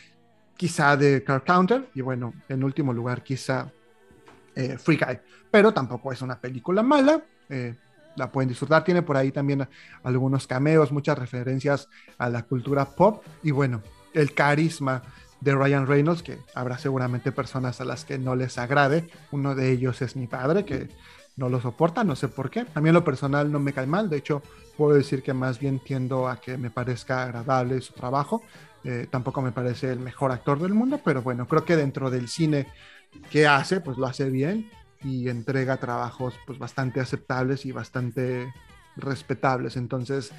[0.55, 1.89] quizá de Car Counter.
[1.93, 3.71] Y bueno, en último lugar, quizá
[4.55, 5.19] eh, Free Guy.
[5.49, 7.21] Pero tampoco es una película mala.
[7.49, 7.75] Eh,
[8.15, 8.83] la pueden disfrutar.
[8.83, 9.67] Tiene por ahí también
[10.03, 11.87] algunos cameos, muchas referencias
[12.17, 13.23] a la cultura pop.
[13.43, 13.81] Y bueno,
[14.13, 15.01] el carisma
[15.39, 19.09] de Ryan Reynolds, que habrá seguramente personas a las que no les agrade.
[19.31, 20.89] Uno de ellos es mi padre, que
[21.35, 22.65] no lo soporta, no sé por qué.
[22.73, 24.41] A mí en lo personal no me cae mal, de hecho
[24.77, 28.41] puedo decir que más bien tiendo a que me parezca agradable su trabajo.
[28.83, 32.27] Eh, tampoco me parece el mejor actor del mundo, pero bueno, creo que dentro del
[32.27, 32.67] cine
[33.29, 34.69] que hace, pues lo hace bien
[35.03, 38.51] y entrega trabajos pues bastante aceptables y bastante
[38.95, 39.77] respetables.
[39.77, 40.31] Entonces,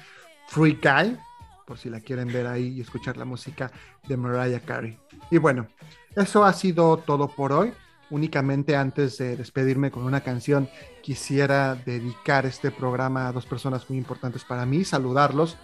[0.47, 1.17] Free Guy,
[1.65, 3.71] por si la quieren ver ahí y escuchar la música
[4.07, 4.97] de Mariah Carey.
[5.31, 5.67] Y bueno,
[6.15, 7.73] eso ha sido todo por hoy.
[8.13, 10.69] Únicamente antes de despedirme con una canción,
[11.01, 15.57] quisiera dedicar este programa a dos personas muy importantes para mí, saludarlos,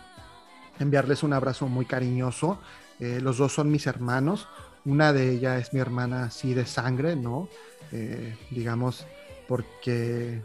[0.80, 2.60] enviarles un abrazo muy cariñoso.
[3.00, 4.48] Eh, los dos son mis hermanos.
[4.84, 7.50] Una de ellas es mi hermana así de sangre, ¿no?
[7.92, 9.06] Eh, digamos,
[9.48, 10.42] porque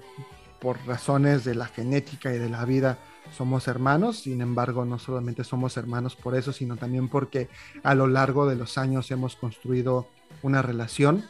[0.60, 2.98] por razones de la genética y de la vida
[3.34, 7.48] somos hermanos, sin embargo no solamente somos hermanos por eso, sino también porque
[7.82, 10.06] a lo largo de los años hemos construido
[10.42, 11.24] una relación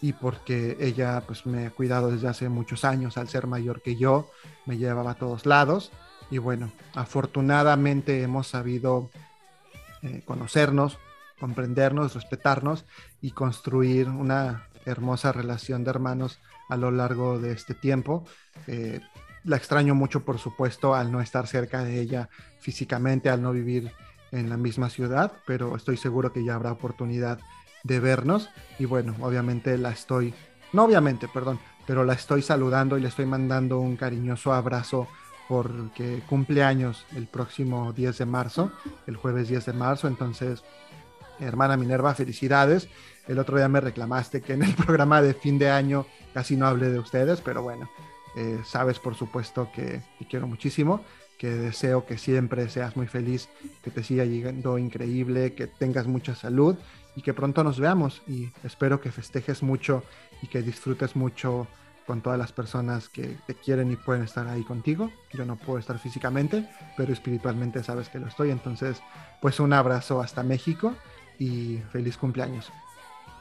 [0.00, 3.96] y porque ella pues me ha cuidado desde hace muchos años al ser mayor que
[3.96, 4.30] yo,
[4.66, 5.92] me llevaba a todos lados
[6.30, 9.10] y bueno, afortunadamente hemos sabido
[10.02, 10.98] eh, conocernos,
[11.38, 12.84] comprendernos, respetarnos
[13.20, 16.38] y construir una hermosa relación de hermanos
[16.68, 18.24] a lo largo de este tiempo.
[18.66, 19.00] Eh,
[19.44, 22.28] la extraño mucho, por supuesto, al no estar cerca de ella
[22.60, 23.90] físicamente, al no vivir
[24.32, 27.40] en la misma ciudad, pero estoy seguro que ya habrá oportunidad
[27.82, 30.34] de vernos y bueno, obviamente la estoy,
[30.72, 35.08] no obviamente, perdón, pero la estoy saludando y le estoy mandando un cariñoso abrazo
[35.48, 38.70] porque cumple años el próximo 10 de marzo,
[39.08, 40.62] el jueves 10 de marzo, entonces,
[41.40, 42.88] hermana Minerva, felicidades.
[43.26, 46.68] El otro día me reclamaste que en el programa de fin de año casi no
[46.68, 47.90] hablé de ustedes, pero bueno,
[48.36, 51.00] eh, sabes por supuesto que te quiero muchísimo,
[51.36, 53.48] que deseo que siempre seas muy feliz,
[53.82, 56.76] que te siga llegando increíble, que tengas mucha salud
[57.20, 60.02] y que pronto nos veamos y espero que festejes mucho
[60.40, 61.66] y que disfrutes mucho
[62.06, 65.12] con todas las personas que te quieren y pueden estar ahí contigo.
[65.34, 66.66] Yo no puedo estar físicamente,
[66.96, 68.50] pero espiritualmente sabes que lo estoy.
[68.50, 69.02] Entonces,
[69.42, 70.94] pues un abrazo hasta México
[71.38, 72.72] y feliz cumpleaños.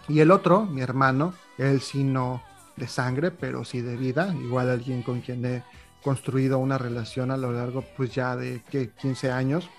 [0.09, 2.43] Y el otro, mi hermano, él sí no
[2.75, 5.63] de sangre, pero sí de vida, igual alguien con quien he
[6.03, 9.69] construido una relación a lo largo pues ya de que 15 años,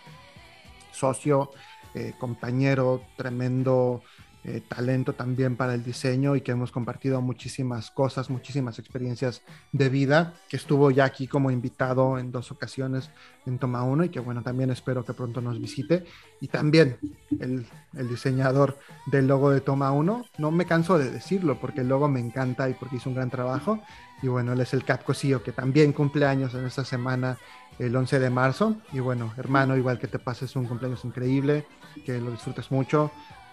[0.90, 1.50] socio,
[1.94, 4.02] eh, compañero, tremendo
[4.42, 9.90] eh, talento también para el diseño y que hemos compartido muchísimas cosas, muchísimas experiencias de
[9.90, 13.10] vida, que estuvo ya aquí como invitado en dos ocasiones
[13.44, 16.04] en Toma 1 y que bueno, también espero que pronto nos visite.
[16.40, 16.96] Y también
[17.38, 18.78] el, el diseñador
[19.12, 22.70] del logo de Toma 1, no me canso de decirlo porque el logo me encanta
[22.70, 23.82] y porque hizo un gran trabajo.
[24.22, 27.36] Y bueno, él es el Cap Cosío, que también cumple años en esta semana,
[27.78, 28.76] el 11 de marzo.
[28.92, 31.66] Y bueno, hermano, igual que te pases un cumpleaños increíble,
[32.04, 33.10] que lo disfrutes mucho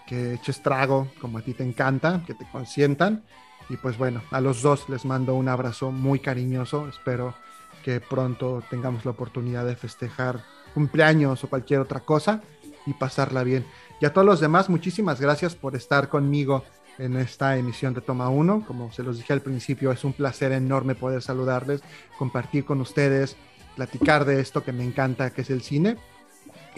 [0.08, 3.22] que eches trago como a ti te encanta, que te consientan.
[3.68, 6.88] Y pues bueno, a los dos les mando un abrazo muy cariñoso.
[6.88, 7.34] Espero
[7.84, 12.40] que pronto tengamos la oportunidad de festejar cumpleaños o cualquier otra cosa
[12.86, 13.66] y pasarla bien.
[14.00, 16.64] Y a todos los demás, muchísimas gracias por estar conmigo
[16.96, 18.64] en esta emisión de Toma 1.
[18.66, 21.82] Como se los dije al principio, es un placer enorme poder saludarles,
[22.18, 23.36] compartir con ustedes,
[23.76, 25.98] platicar de esto que me encanta, que es el cine.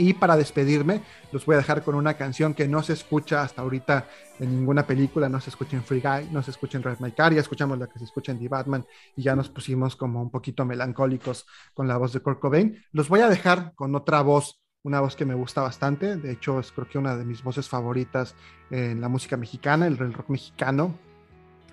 [0.00, 3.60] Y para despedirme, los voy a dejar con una canción que no se escucha hasta
[3.60, 7.00] ahorita en ninguna película, no se escucha en Free Guy, no se escucha en Red
[7.00, 9.96] My Car, ya escuchamos la que se escucha en The Batman y ya nos pusimos
[9.96, 12.82] como un poquito melancólicos con la voz de Kurt Cobain.
[12.92, 16.58] Los voy a dejar con otra voz, una voz que me gusta bastante, de hecho
[16.60, 18.34] es creo que una de mis voces favoritas
[18.70, 20.94] en la música mexicana, el rock mexicano.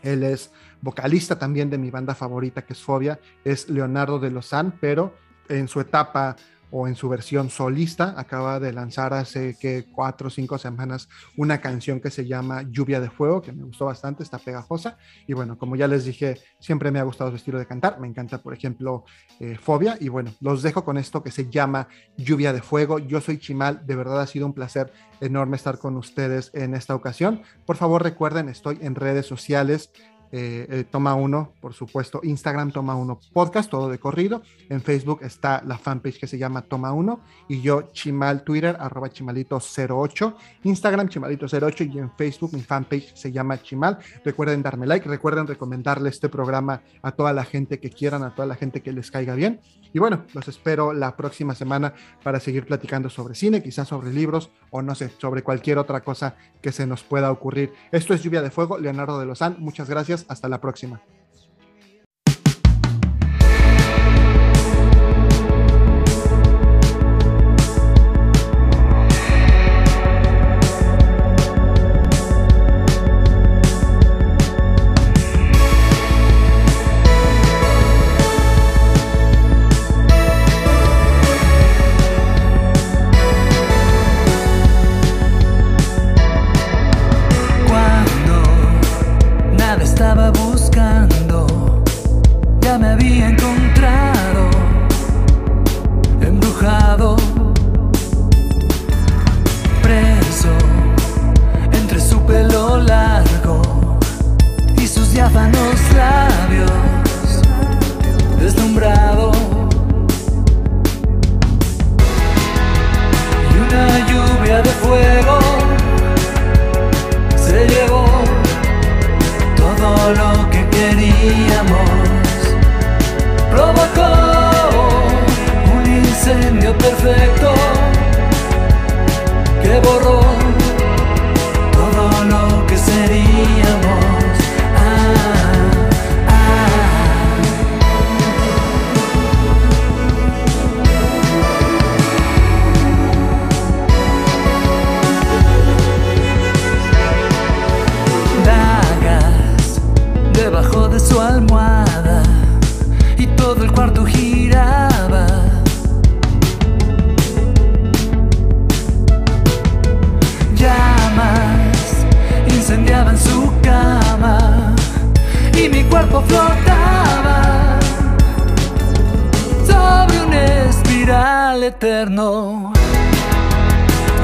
[0.04, 0.52] Él es
[0.82, 5.16] vocalista también de mi banda favorita que es Fobia, es Leonardo de Lozán, pero
[5.48, 6.36] en su etapa
[6.72, 8.14] o en su versión solista.
[8.18, 13.00] Acaba de lanzar hace que cuatro o cinco semanas una canción que se llama Lluvia
[13.00, 14.98] de Fuego, que me gustó bastante, está pegajosa.
[15.28, 18.00] Y bueno, como ya les dije, siempre me ha gustado su estilo de cantar.
[18.00, 19.06] Me encanta, por ejemplo,
[19.40, 19.98] eh, Fobia.
[20.00, 21.88] Y bueno, los dejo con esto que se llama
[22.18, 23.00] Lluvia de Fuego.
[23.00, 24.92] Yo soy Chimal, de verdad ha sido un placer
[25.22, 27.42] enorme estar con ustedes en esta ocasión.
[27.66, 29.92] Por favor, recuerden, estoy en redes sociales.
[30.32, 34.42] Eh, eh, Toma Uno, por supuesto, Instagram Toma Uno Podcast, todo de corrido.
[34.70, 39.10] En Facebook está la fanpage que se llama Toma Uno y yo Chimal Twitter, arroba
[39.10, 44.00] Chimalito08, Instagram Chimalito08 y en Facebook mi fanpage se llama Chimal.
[44.26, 48.48] Recuerden darme like, recuerden recomendarle este programa a toda la gente que quieran, a toda
[48.48, 49.62] la gente que les caiga bien.
[49.94, 54.52] Y bueno, los espero la próxima semana para seguir platicando sobre cine, quizás sobre libros
[54.70, 57.72] o no sé, sobre cualquier otra cosa que se nos pueda ocurrir.
[57.92, 59.56] Esto es Lluvia de Fuego, Leonardo de Lozán.
[59.60, 61.02] Muchas gracias hasta la próxima.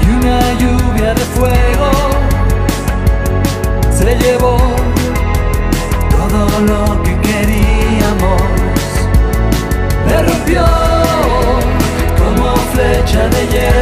[0.02, 1.92] y una lluvia de fuego
[3.92, 4.58] se llevó
[6.10, 8.42] todo lo que queríamos,
[10.08, 10.14] me
[12.18, 13.73] como flecha de hierro.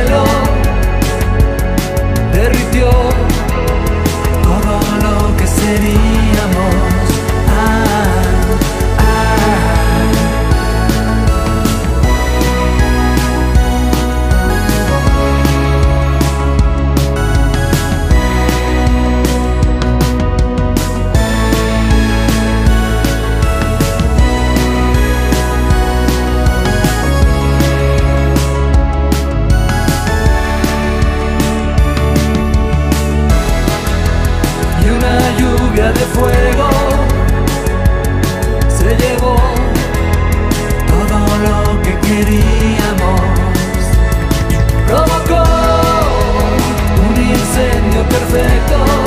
[48.32, 49.01] perfect.